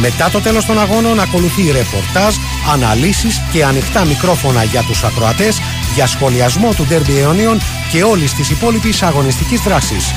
[0.00, 2.34] Μετά το τέλος των αγώνων ακολουθεί ρεπορτάζ,
[2.72, 5.60] αναλύσεις και ανοιχτά μικρόφωνα για τους ακροατές
[5.94, 7.60] για σχολιασμό του Derby αιωνίων
[7.90, 10.14] και όλης της υπόλοιπης αγωνιστικής δράσης.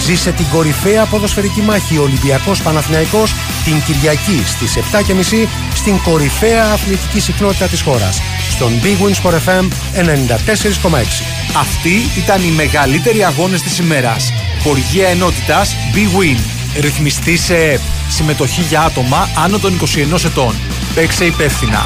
[0.00, 3.34] Ζήσε την κορυφαία ποδοσφαιρική μάχη Ολυμπιακός Παναθηναϊκός
[3.64, 9.68] την Κυριακή στις 7.30 στην κορυφαία αθλητική συχνότητα της χώρας, στον Big Wins for FM
[9.94, 11.22] 94,6.
[11.56, 14.32] Αυτοί ήταν οι μεγαλύτεροι αγώνες της ημέρας.
[14.62, 16.59] Χοργία ενότητας Big Win.
[16.78, 17.80] Ρυθμιστή σε ΕΠ.
[18.10, 19.80] Συμμετοχή για άτομα άνω των
[20.12, 20.54] 21 ετών.
[20.94, 21.84] Παίξε υπεύθυνα.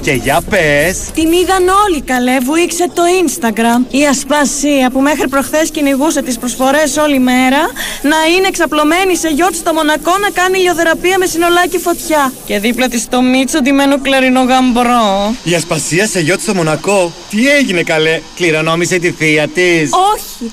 [0.00, 3.94] Και για πες Την είδαν όλοι καλέ, βουήξε το Instagram.
[3.94, 7.58] Η Ασπασία που μέχρι προχθές κυνηγούσε τις προσφορές όλη μέρα
[8.02, 12.32] να είναι εξαπλωμένη σε γιότ στο Μονακό να κάνει ηλιοθεραπεία με συνολάκι φωτιά.
[12.46, 15.34] Και δίπλα της το Μίτσο ντυμένο κλαρινό γαμπρό.
[15.42, 20.52] Η Ασπασία σε γιότ στο Μονακό Τι έγινε καλέ Κληρονόμησε τη θεία της Όχι,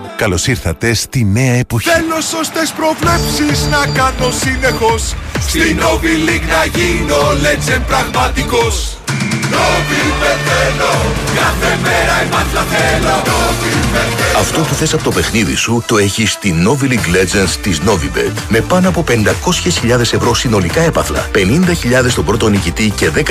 [0.21, 1.89] Καλώς ήρθατε στη νέα εποχή.
[1.89, 9.30] Θέλω σωστές προβλέψεις να κάνω συνεχώς Στην Novi League να γίνω legend πραγματικός Novi θέλω,
[11.35, 13.71] κάθε μέρα η μάτια θέλω Novi
[14.37, 18.33] Αυτό που θες από το παιχνίδι σου το έχεις στη Novi League Legends της Novibet
[18.49, 21.41] με πάνω από 500.000 ευρώ συνολικά έπαθλα, 50.000
[22.07, 23.21] στον πρώτο νικητή και 10.000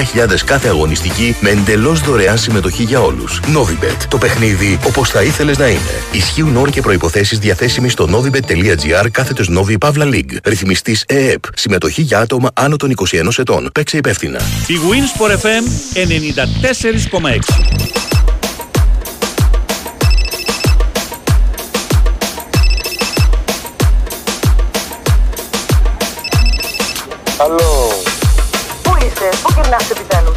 [0.44, 3.40] κάθε αγωνιστική με εντελώς δωρεάν συμμετοχή για όλους.
[3.40, 6.02] Novibet, το παιχνίδι όπως θα ήθελες να είναι.
[6.12, 10.36] Ισχύουν όροι και προϋποθέσεις διαθέσιμοι στο novibet.gr κάθετος Novi Pavla League.
[10.44, 11.42] Ρυθμιστής ΕΕΠ.
[11.54, 13.70] Συμμετοχή για άτομα άνω των 21 ετών.
[13.74, 14.40] Παίξε υπεύθυνα.
[14.66, 15.64] Η Winsport FM
[16.10, 16.20] 94,6
[27.38, 27.92] Αλλό.
[28.82, 30.36] Πού είσαι, πού γυρνάς επιτέλους;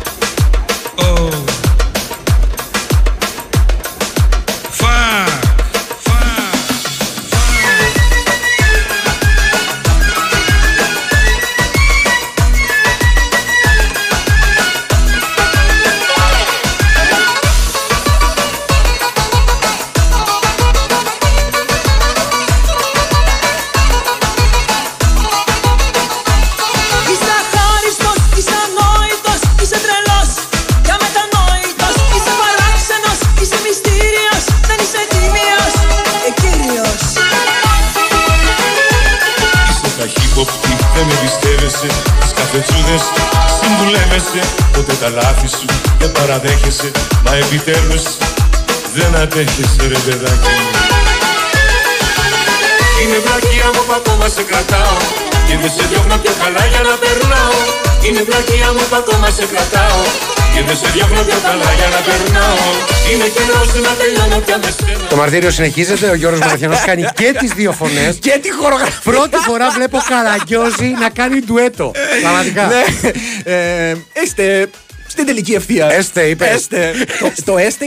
[65.23, 66.09] Μαρτύριο συνεχίζεται.
[66.09, 68.17] Ο Γιώργος Μαραθιανός κάνει και τις δύο φωνές.
[68.19, 68.99] Και τη χορογραφία.
[69.03, 71.91] Πρώτη φορά βλέπω Καραγκιόζη να κάνει ντουέτο.
[72.21, 72.67] Πραγματικά.
[72.67, 73.11] Ναι.
[73.53, 74.69] Ε, Είστε
[75.07, 75.91] στην τελική ευθεία.
[75.91, 76.45] Έστε, είπε.
[76.45, 76.93] Έστε.
[77.19, 77.85] το, το έστε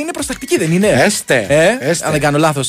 [0.65, 1.05] είναι προστακτική, δεν είναι.
[1.05, 1.47] Έστε.
[1.81, 2.07] Ε, Έστε.
[2.07, 2.67] Αν δεν κάνω λάθος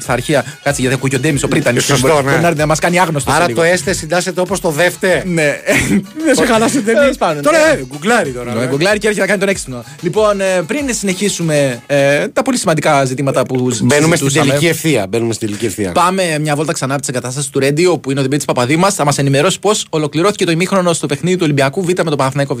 [0.00, 0.44] στα αρχεία.
[0.62, 1.80] Κάτσε γιατί ακούει και ο Ντέμις ο Πρίταν.
[1.80, 2.22] Σωστό, ναι.
[2.22, 3.34] Μπορεί να έρθει να μας κάνει άγνωστος.
[3.34, 5.22] Άρα το έστε συντάσσεται όπως το δεύτε.
[5.26, 5.60] Ναι.
[6.24, 7.16] Δεν σε χαλάσετε Τέλος εμείς.
[7.16, 7.72] πάντων, Τώρα, ναι.
[7.72, 8.54] ε, γκουγκλάρει τώρα.
[8.54, 8.66] Ναι, ε.
[8.66, 9.84] γκουγκλάρει και έρχεται να κάνει τον έξυπνο.
[10.00, 15.06] Λοιπόν, ε, πριν συνεχίσουμε ε, τα πολύ σημαντικά ζητήματα που Μπαίνουμε στην συζητούσαμε, τελική ευθεία.
[15.08, 15.92] Μπαίνουμε στην τελική ευθεία.
[15.92, 18.94] Πάμε μια βόλτα ξανά από τις εγκαταστάσεις του Ρέντιο, που είναι ο Δημήτρης Παπαδήμας.
[18.94, 22.54] Θα μας ενημερώσει πώς ολοκληρώθηκε το ημίχρονο στο παιχνίδι του Ολυμπιακού Β με το Παναθηναϊκό
[22.54, 22.60] Β.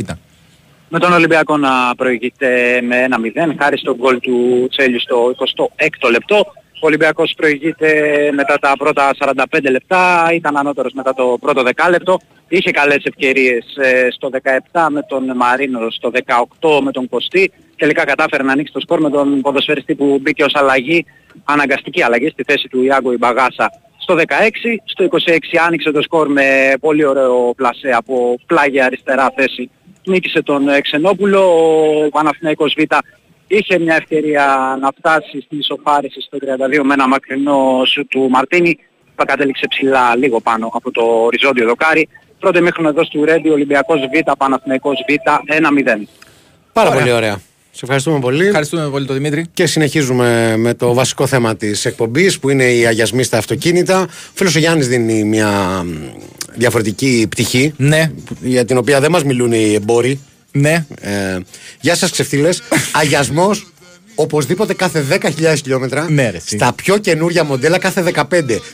[0.88, 6.36] Με τον Ολυμπιακό να προηγείται με 1-0 χάρη στον γκολ του Τσέλιου στο 26ο λεπτό.
[6.80, 7.90] Ο Ολυμπιακός προηγείται
[8.34, 12.18] μετά τα πρώτα 45 λεπτά, ήταν ανώτερος μετά το πρώτο δεκάλεπτο.
[12.48, 14.30] Είχε καλές ευκαιρίες ε, στο
[14.72, 16.10] 17 με τον Μαρίνο, στο
[16.60, 17.52] 18 με τον Κωστή.
[17.76, 21.06] Τελικά κατάφερε να ανοίξει το σκορ με τον ποδοσφαιριστή που μπήκε ως αλλαγή,
[21.44, 24.20] αναγκαστική αλλαγή στη θέση του Ιάγκο Ιμπαγάσα στο 16.
[24.84, 29.70] Στο 26 άνοιξε το σκορ με πολύ ωραίο πλασέ από πλάγια αριστερά θέση
[30.06, 31.40] νίκησε τον ε, Ξενόπουλο.
[32.04, 32.82] Ο Παναθηναϊκός Β
[33.46, 38.78] είχε μια ευκαιρία να φτάσει στην ισοφάριση στο 32 με ένα μακρινό σου του Μαρτίνη.
[39.14, 42.08] Θα κατέληξε ψηλά λίγο πάνω από το οριζόντιο δοκάρι.
[42.40, 45.12] Πρώτο μήχρονο εδώ του Ρέντι, Ολυμπιακός Β, Παναθηναϊκός Β,
[45.46, 46.08] 1-0.
[46.72, 47.00] Πάρα Ωραία.
[47.00, 47.40] πολύ ωραία.
[47.70, 48.46] Σε ευχαριστούμε πολύ.
[48.46, 49.46] Ευχαριστούμε πολύ τον Δημήτρη.
[49.54, 54.00] Και συνεχίζουμε με το βασικό θέμα της εκπομπής που είναι οι αγιασμοί στα αυτοκίνητα.
[54.00, 55.88] Ο φίλος ο Γιάννης δίνει μια μ,
[56.56, 57.72] διαφορετική πτυχή.
[57.76, 58.10] Ναι.
[58.40, 60.20] Για την οποία δεν μας μιλούν οι εμπόροι.
[60.52, 60.86] Ναι.
[61.00, 61.38] Ε,
[61.80, 62.62] γεια σας, ξεφτύλες.
[63.00, 63.66] Αγιασμός
[64.18, 66.06] οπωσδήποτε κάθε 10.000 χιλιόμετρα.
[66.10, 66.56] Ναι, ρε, εσύ.
[66.56, 68.22] στα πιο καινούρια μοντέλα κάθε 15.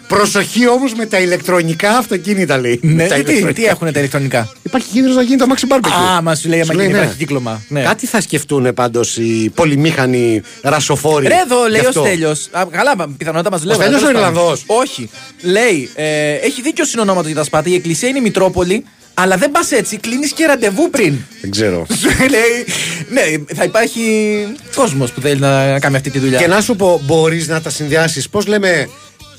[0.08, 2.80] Προσοχή όμως με τα ηλεκτρονικά αυτοκίνητα, λέει.
[2.82, 3.60] Ναι, Με τα τι, τι, ηλεκτρονικά.
[3.60, 6.16] τι έχουν τα ηλεκτρονικά; Υπάρχει κίνδυνος να γίνει το Maxi Barbecue.
[6.16, 6.98] Α, μα σου λέει άμα Σου γίνει ναι.
[6.98, 7.62] υπάρχει κύκλωμα.
[7.68, 7.82] Ναι.
[7.82, 11.26] Κάτι θα σκεφτούν πάντως οι πολυμήχανοι ρασοφόροι.
[11.26, 12.00] Ρε εδώ λέει γι' ο αυτό.
[12.00, 12.48] Στέλιος.
[12.70, 13.74] Καλά, πιθανότατα μας λέει.
[13.74, 14.62] Στέλιος ο Ιρλανδός.
[14.66, 15.10] Όχι.
[15.42, 17.68] Λέει, ε, έχει δίκιο συνονόματο για τα σπάτα.
[17.68, 18.84] Η εκκλησία είναι η Μητρόπολη,
[19.14, 19.96] αλλά δεν πας έτσι.
[19.96, 21.14] Κλείνεις και ραντεβού πριν.
[21.40, 21.86] Δεν ξέρω.
[22.00, 22.64] Σου λέει,
[23.08, 24.02] ναι, θα υπάρχει
[24.74, 26.38] κόσμος που θέλει να κάνει αυτή τη δουλειά.
[26.38, 28.28] Και να σου πω, μπορείς να τα συνδυάσεις.
[28.28, 28.88] Πώς λέμε,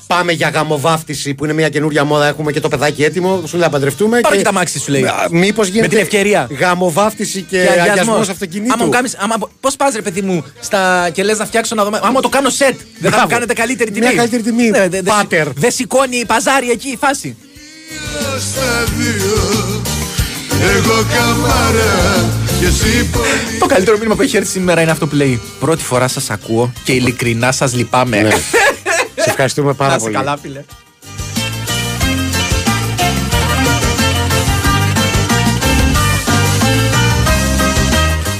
[0.06, 3.64] πάμε για γαμοβάφτιση που είναι μια καινούρια μόδα, έχουμε και το παιδάκι έτοιμο, σου λέει
[3.64, 4.20] να παντρευτούμε.
[4.20, 5.04] Πάρε και τα μάξι σου λέει.
[5.30, 5.82] Μήπως γίνεται.
[5.82, 6.48] Με την ευκαιρία.
[6.58, 7.88] Γαμοβάφτιση και, Και αγιασμός.
[7.90, 8.72] αγιασμός αυτοκινήτου.
[8.72, 11.84] Άμα μου κάνεις, άμα, πώς πας ρε παιδί μου στα, και λες να φτιάξω να
[11.84, 11.98] δω.
[12.02, 13.22] Άμα το κάνω σετ, δεν θα Μπράβο.
[13.22, 14.06] μου κάνετε καλύτερη τιμή.
[14.06, 14.70] Μια καλύτερη τιμή.
[14.70, 15.48] Ναι, δε- δε- Πάτερ.
[15.52, 17.36] Δεν σηκώνει παζάρι εκεί η φάση.
[23.58, 26.72] Το καλύτερο μήνυμα που έχει έρθει σήμερα είναι αυτό που λέει Πρώτη φορά σας ακούω
[26.84, 28.20] και ειλικρινά σας λυπάμαι.
[28.22, 28.30] Ναι.
[29.22, 30.16] Σε ευχαριστούμε πάρα Να είσαι πολύ.
[30.16, 30.64] καλά φίλε.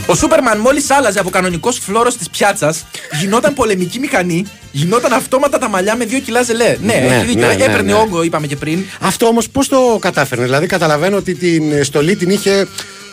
[0.07, 2.85] Ο Σούπερμαν μόλις άλλαζε από κανονικός φλόρος της πιάτσας,
[3.21, 6.77] γινόταν πολεμική μηχανή, γινόταν αυτόματα τα μαλλιά με 2 κιλά ζελέ.
[6.83, 7.47] Ναι, Ναι, έχει δίκιο.
[7.47, 7.99] ναι, ναι, Έπαιρνε ναι.
[7.99, 8.85] όγκο, είπαμε και πριν.
[9.01, 10.45] Αυτό όμως πώς το κατάφερνε.
[10.45, 12.67] Δηλαδή, καταλαβαίνω ότι την στολή την είχε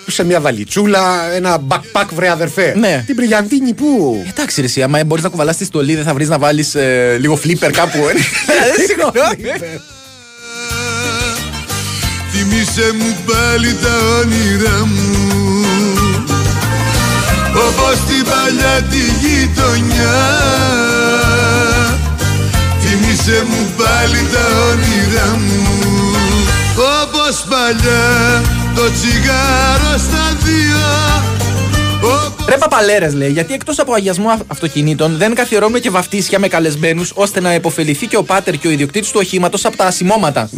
[0.07, 2.73] σε μια βαλιτσούλα, ένα backpack βρε αδερφέ.
[2.77, 3.03] Ναι.
[3.05, 4.23] Την Πριγιαντίνη που.
[4.29, 6.75] Εντάξει, ρε, εσύ, άμα μπορείς να κουβαλάς τη στολή, δεν θα βρεις να βάλεις
[7.19, 7.97] λίγο flipper κάπου.
[7.97, 8.13] ε.
[8.87, 9.69] Συγγνώμη.
[12.31, 15.40] Θυμήσε μου πάλι τα όνειρά μου
[17.55, 20.19] Όπως την παλιά τη γειτονιά
[22.81, 25.67] Θυμήσε μου πάλι τα όνειρά μου
[27.03, 28.41] Όπως παλιά
[28.75, 30.79] το τσιγάρο στα δύο
[32.47, 37.11] Ρε παπαλέρε λέει, γιατί εκτός από αγιασμό αυ- αυτοκινήτων δεν καθιερώνουμε και βαφτίσια με καλεσμένους
[37.15, 40.49] ώστε να υποφεληθεί και ο πάτερ και ο ιδιοκτήτης του οχήματος από τα ασημώματα.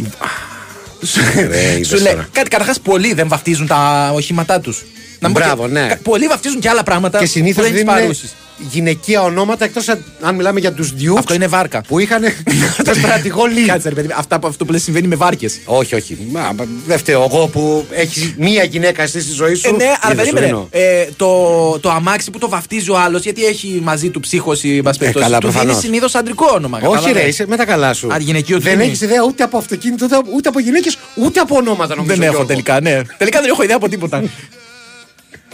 [1.48, 2.28] Ρε, είδες Σου λέει, τώρα.
[2.32, 4.84] κάτι καταρχάς πολλοί δεν βαφτίζουν τα οχήματά τους.
[5.32, 5.96] Μπράβο, ναι.
[6.02, 8.34] Πολλοί βαφτίζουν και άλλα πράγματα Και συνήθως που δεν δίνουν είναι παρούσεις.
[8.70, 9.88] γυναικεία ονόματα εκτός
[10.20, 11.16] αν μιλάμε για τους Dukes.
[11.18, 11.80] Αυτό είναι βάρκα.
[11.88, 12.22] Που είχαν
[12.88, 13.64] το στρατηγό Λί.
[13.64, 15.60] Κάτσε ρε παιδί, αυτά, που- αυτό που λες συμβαίνει με βάρκες.
[15.64, 16.18] Όχι, όχι.
[16.32, 19.68] Μα, μα, δεν φταίω εγώ που έχεις μία γυναίκα εσύ στη ζωή σου.
[19.68, 20.46] Ε, ναι, αλλά Είδες, σου περίμενε.
[20.46, 20.68] δίνω.
[20.70, 24.82] Ε, το, το αμάξι που το βαφτίζει ο άλλος, γιατί έχει μαζί του ψύχωση, εν
[24.82, 25.82] πάση περιπτώσει, Ε, καλά, του δίνει προφανώς.
[25.84, 26.78] συνήθως αντρικό όνομα.
[26.78, 27.22] Όχι, κατάλαβες.
[27.22, 28.12] ρε, είσαι με τα καλά σου.
[28.12, 28.84] Α, γυναικείο δεν δίνει.
[28.88, 32.14] έχεις ιδέα ούτε από αυτοκίνητο, ούτε, ούτε από γυναίκες, ούτε από ονόματα νομίζω.
[32.14, 32.48] Δεν έχω Γιώργο.
[32.48, 33.00] τελικά, ναι.
[33.18, 34.22] Τελικά δεν έχω ιδέα από τίποτα.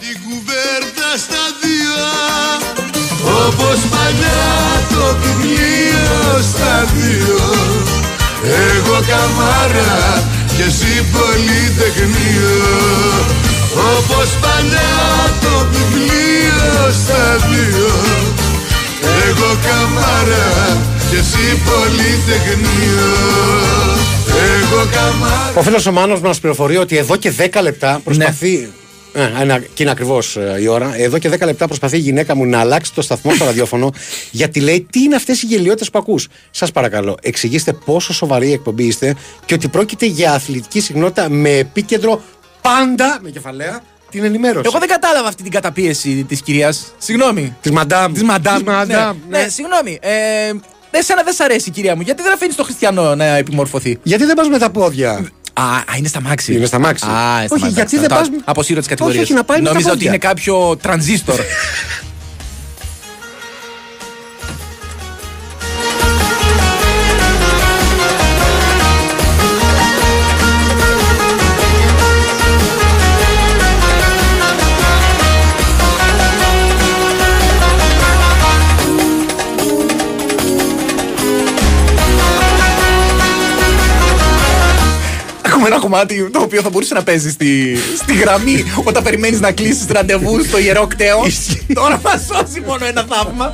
[0.03, 2.01] Την κουβέρτα στα δύο.
[3.45, 4.49] Όπως παλιά
[4.93, 6.19] το βιβλίο
[6.51, 7.43] στα δύο.
[8.69, 9.93] Εγώ καμάρα
[10.55, 12.57] και εσύ πολυτεχνείο.
[13.93, 14.99] Όπως παλιά
[15.43, 17.91] το βιβλίο στα δύο.
[19.27, 20.49] Εγώ καμάρα
[21.09, 23.09] και εσύ πολυτεχνείο.
[24.53, 28.53] Εγώ καμάρι Ο φίλος ο Μάνος μας πληροφορεί ότι εδώ και 10 λεπτά προσπαθεί.
[28.53, 28.80] Ε,
[29.13, 30.95] ένα, και είναι ακριβώς η ώρα.
[30.95, 33.93] Εδώ και 10 λεπτά προσπαθεί η γυναίκα μου να αλλάξει το σταθμό στο ραδιόφωνο
[34.31, 38.51] γιατί λέει τι είναι αυτές οι γελιότητες που ακούς; Σας παρακαλώ, εξηγήστε πόσο σοβαρή η
[38.51, 42.21] εκπομπή είστε και ότι πρόκειται για αθλητική συχνότητα με επίκεντρο
[42.61, 43.81] πάντα με κεφαλαία
[44.11, 44.63] την ενημέρωση.
[44.65, 46.93] Εγώ δεν κατάλαβα αυτή την καταπίεση της κυρίας.
[46.97, 47.55] Συγγνώμη.
[47.61, 48.13] Της Μαντάμ.
[48.13, 48.55] Της Μαντάμ.
[48.55, 49.99] Της Μαντάμ, Ναι, ναι, συγγνώμη.
[50.01, 50.51] Ε,
[50.91, 52.01] εσένα δεν σ' αρέσει η κυρία μου.
[52.01, 55.83] Γιατί δεν αφήνεις το χριστιανό να επιμορφωθεί; Γιατί δεν πας με τα πόδια; Α, α,
[55.97, 56.53] είναι στα μάξι.
[56.53, 57.05] Είναι στα μάξι.
[57.05, 57.75] Α, είναι στα Όχι, μάξι.
[57.75, 59.19] γιατί Το- δεν το- πας- Αποσύρω τις κατηγορίε.
[59.21, 60.11] Όχι, όχι, να πάει με τα Νόμιζα ότι πόδια.
[60.11, 61.35] είναι κάποιο τρανζίστορ.
[85.71, 89.85] ένα κομμάτι το οποίο θα μπορούσε να παίζει στη, στη γραμμή όταν περιμένεις να κλείσεις
[89.89, 91.21] ραντεβού στο ιερό κτέο.
[91.73, 93.53] Τώρα μα σώσει μόνο ένα θαύμα.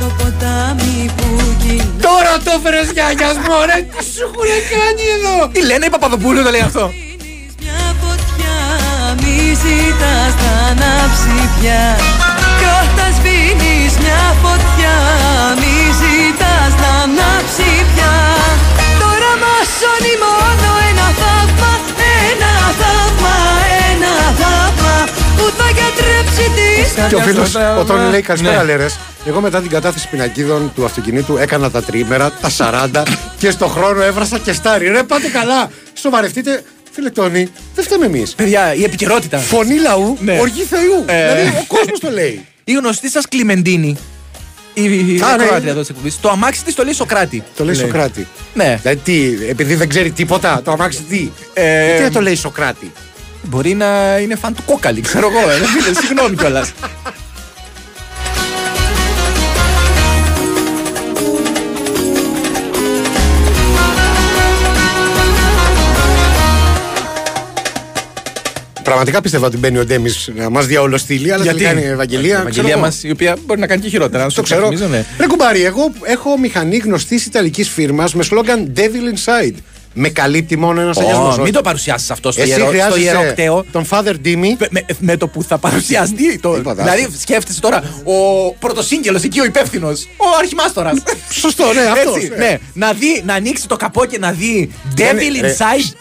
[0.00, 1.26] Το ποτάμι που
[1.60, 3.78] κυλάει Τώρα το έφερε για αγιασμό, ρε!
[3.92, 5.36] Τι σου έχουν κάνει εδώ!
[5.52, 6.84] Τι λένε οι Παπαδοπούλου το λέει αυτό.
[7.60, 8.56] μια φωτιά
[9.20, 11.82] Μη ζητάς να ανάψει πια
[12.58, 14.96] Κι όταν σβήνεις μια φωτιά
[15.60, 18.14] Μη ζητάς να ανάψει πια
[19.02, 20.14] Τώρα μας σώνει
[27.08, 28.20] Και ο φίλος, ο Τόνι λέει Ναι.
[28.20, 28.98] καλησπέρα, λέρες.
[29.26, 33.02] Εγώ μετά την κατάθεση πινακίδων του αυτοκινήτου έκανα τα τρίμερα, τα 40
[33.38, 34.88] και στο χρόνο έβρασα και στάρι.
[34.88, 35.70] Ρε, πάτε καλά.
[35.94, 36.64] Σοβαρευτείτε.
[36.94, 38.34] Φίλε Τόνι, δεν φταίμε εμείς.
[38.34, 39.38] Παιδιά, η επικαιρότητα.
[39.38, 40.38] Φωνή λαού, Ναι.
[40.40, 41.04] οργή Θεού.
[41.06, 41.34] Ε.
[41.34, 42.46] Δηλαδή ο κόσμος το λέει.
[42.64, 43.96] Η γνωστή σας Κλιμεντίνη.
[44.74, 44.82] Η,
[45.14, 45.42] η Α, ναι.
[45.44, 46.20] ακροάτρια εδώ της εκπομπής.
[46.20, 47.42] Το αμάξι της το λέει Σωκράτη.
[47.56, 48.26] Το λέει Σωκράτη.
[48.54, 48.78] Ναι.
[48.82, 51.30] Δηλαδή τι, επειδή δεν ξέρει τίποτα, το αμάξι τι.
[51.54, 52.92] Ε, Γιατί δεν το λέει Σωκράτη.
[53.42, 55.50] Μπορεί να είναι φαν του Κόκκαλη, ξέρω εγώ.
[55.50, 56.72] ε, φίλε, Συγγνώμη κιόλας.
[68.82, 72.28] Πραγματικά πίστευα ότι μπαίνει ο Ντέμις να μας διαολοστείλει, αλλά Γιατί; τελικά είναι Ευαγγελία.
[72.28, 72.80] Η Ευαγγελία ξέρω εγώ.
[72.80, 74.18] μας, η οποία μπορεί να κάνει και χειρότερα.
[74.22, 74.66] να Το σου ξέρω.
[74.66, 75.04] υπενθυμίζω, ναι.
[75.18, 79.54] Ρε κουμπάρι, εγώ έχω μηχανή γνωστής Ιταλικής φίρμας με σλόγκαν Devil Inside.
[79.94, 81.38] Με καλύπτει μόνο ένας Ω, αγιασμός.
[81.38, 83.64] μην το παρουσιάσεις αυτό στο Εσύ ιερό, στο χρειάζεσαι ιερό κτέο.
[83.72, 84.66] τον Father Dimmy.
[84.70, 86.38] Με, με το που θα παρουσιαστεί.
[86.38, 87.18] Το, Τίποτα, δηλαδή, άστο.
[87.20, 90.92] σκέφτεσαι τώρα ο πρωτοσύγγελος εκεί, ο υπεύθυνος, ο αρχιμάστορα.
[91.30, 92.36] Σωστό, ναι, αυτός, Έτσι, ναι.
[92.36, 92.58] ναι.
[92.74, 95.92] Να, δει, να ανοίξει το καπό και να δει Δεν- Devil ρε, Inside.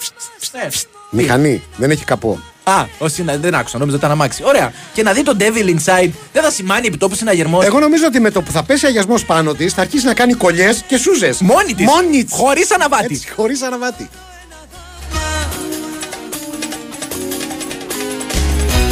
[0.53, 0.67] Ναι.
[1.09, 2.39] Μηχανή, δεν έχει καπό.
[2.71, 4.43] Α, όσοι να- δεν άκουσα, νόμιζα ότι ήταν αμάξι.
[4.45, 4.73] Ωραία.
[4.93, 7.65] Και να δει το Devil Inside δεν θα σημάνει επιτόπου συναγερμός.
[7.65, 10.33] Εγώ νομίζω ότι με το που θα πέσει αγιασμός πάνω της θα αρχίσει να κάνει
[10.33, 11.41] κολλιές και σούζες.
[11.41, 11.85] Μόνη της.
[11.85, 12.33] Μόνη της.
[12.33, 13.21] Χωρίς αναβάτη.
[13.35, 14.09] Χωρίς αναβάτη.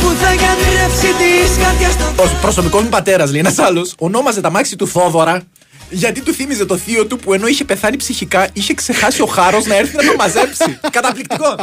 [0.01, 4.49] Που θα γιατρέψει τις καρδιάς στο Ο προσωπικός μου πατέρας, λέει ένας άλλος, ονόμαζε τα
[4.49, 5.41] μάξι του Θόδωρα
[5.89, 9.65] γιατί του θύμιζε το θείο του που ενώ είχε πεθάνει ψυχικά, είχε ξεχάσει ο χάρος
[9.65, 10.79] να έρθει να το μαζέψει.
[10.91, 11.55] Καταπληκτικό.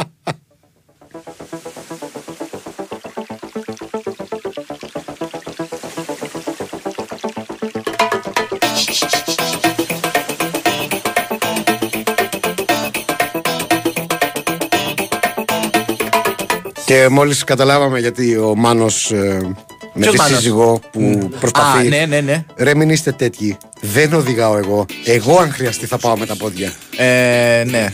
[16.87, 19.55] Και μόλις καταλάβαμε γιατί ο Μάνος με
[19.99, 21.85] Ποιος τη Μάνος; σύζυγο που προσπαθεί.
[21.87, 22.45] Α, ναι, ναι, ναι.
[22.55, 23.57] Ρε, μην είστε τέτοιοι.
[23.81, 24.85] Δεν οδηγάω εγώ.
[25.05, 26.71] Εγώ, αν χρειαστεί, θα πάω με τα πόδια.
[26.97, 27.89] Ε, ναι.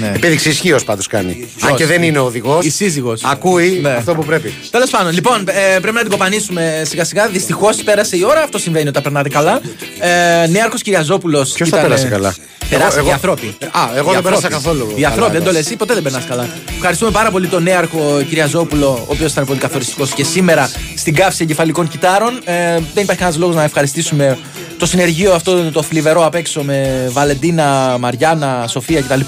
[0.00, 0.12] ναι.
[0.14, 1.48] Επίδειξη ισχύω πάντως κάνει.
[1.60, 2.64] Αν και δεν είναι οδηγός.
[2.64, 3.20] Η σύζυγος.
[3.24, 3.90] Ακούει Ναι.
[3.90, 4.54] αυτό που πρέπει.
[4.70, 7.28] Τέλος πάντων, λοιπόν, ε, πρέπει να την κοπανίσουμε σιγά σιγά.
[7.28, 8.42] Δυστυχώς πέρασε η ώρα.
[8.42, 9.60] Αυτό συμβαίνει όταν περνάτε καλά.
[10.00, 11.52] Ε, Νέαρχος Κυριαζόπουλος.
[11.52, 12.34] Ποιος θα πέρασε καλά;
[12.70, 13.46] Περάσει Εγώ- οι εγώ- άνθρωποι.
[13.70, 14.64] Α, εγώ Οι δεν πέρασα ανθρώποι.
[14.64, 14.92] καθόλου.
[14.96, 16.48] Οι άνθρωποι, καλά, δεν το λες εσύ, ποτέ δεν περνάς καλά.
[16.74, 21.42] Ευχαριστούμε πάρα πολύ τον Νέαρχο Κυριαζόπουλο, ο οποίος ήταν πολύ καθοριστικός και σήμερα στην καύση
[21.42, 22.40] εγκεφαλικών κυτάρων.
[22.44, 22.52] Ε,
[22.94, 24.38] δεν υπάρχει κανένας λόγος να ευχαριστήσουμε
[24.82, 29.20] το συνεργείο αυτό το θλιβερό απ' έξω με Βαλεντίνα, Μαριάννα, Σοφία κτλ.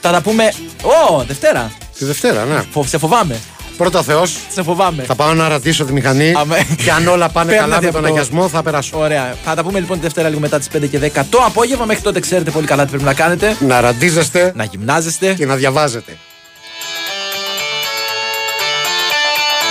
[0.00, 0.52] Θα τα πούμε.
[0.82, 1.72] Ω, Δευτέρα.
[1.98, 2.62] Τη Δευτέρα, ναι.
[2.70, 3.40] Φο- Σε φοβάμαι.
[3.76, 4.36] Πρώτα Θεός.
[4.52, 5.02] Σε φοβάμαι.
[5.02, 6.32] Θα πάω να ρατήσω τη μηχανή.
[6.36, 6.66] Αμέ.
[6.84, 8.98] Και αν όλα πάνε Παίρνετε καλά με από τον το- αγιασμό, θα περάσω.
[8.98, 9.34] Ωραία.
[9.44, 11.84] Θα τα πούμε λοιπόν τη Δευτέρα λίγο μετά τις 5 και 10 το απόγευμα.
[11.84, 13.56] Μέχρι τότε ξέρετε πολύ καλά τι πρέπει να κάνετε.
[13.66, 15.34] Να ραντίζεστε Να γυμνάζεστε.
[15.34, 16.16] και να διαβάζετε.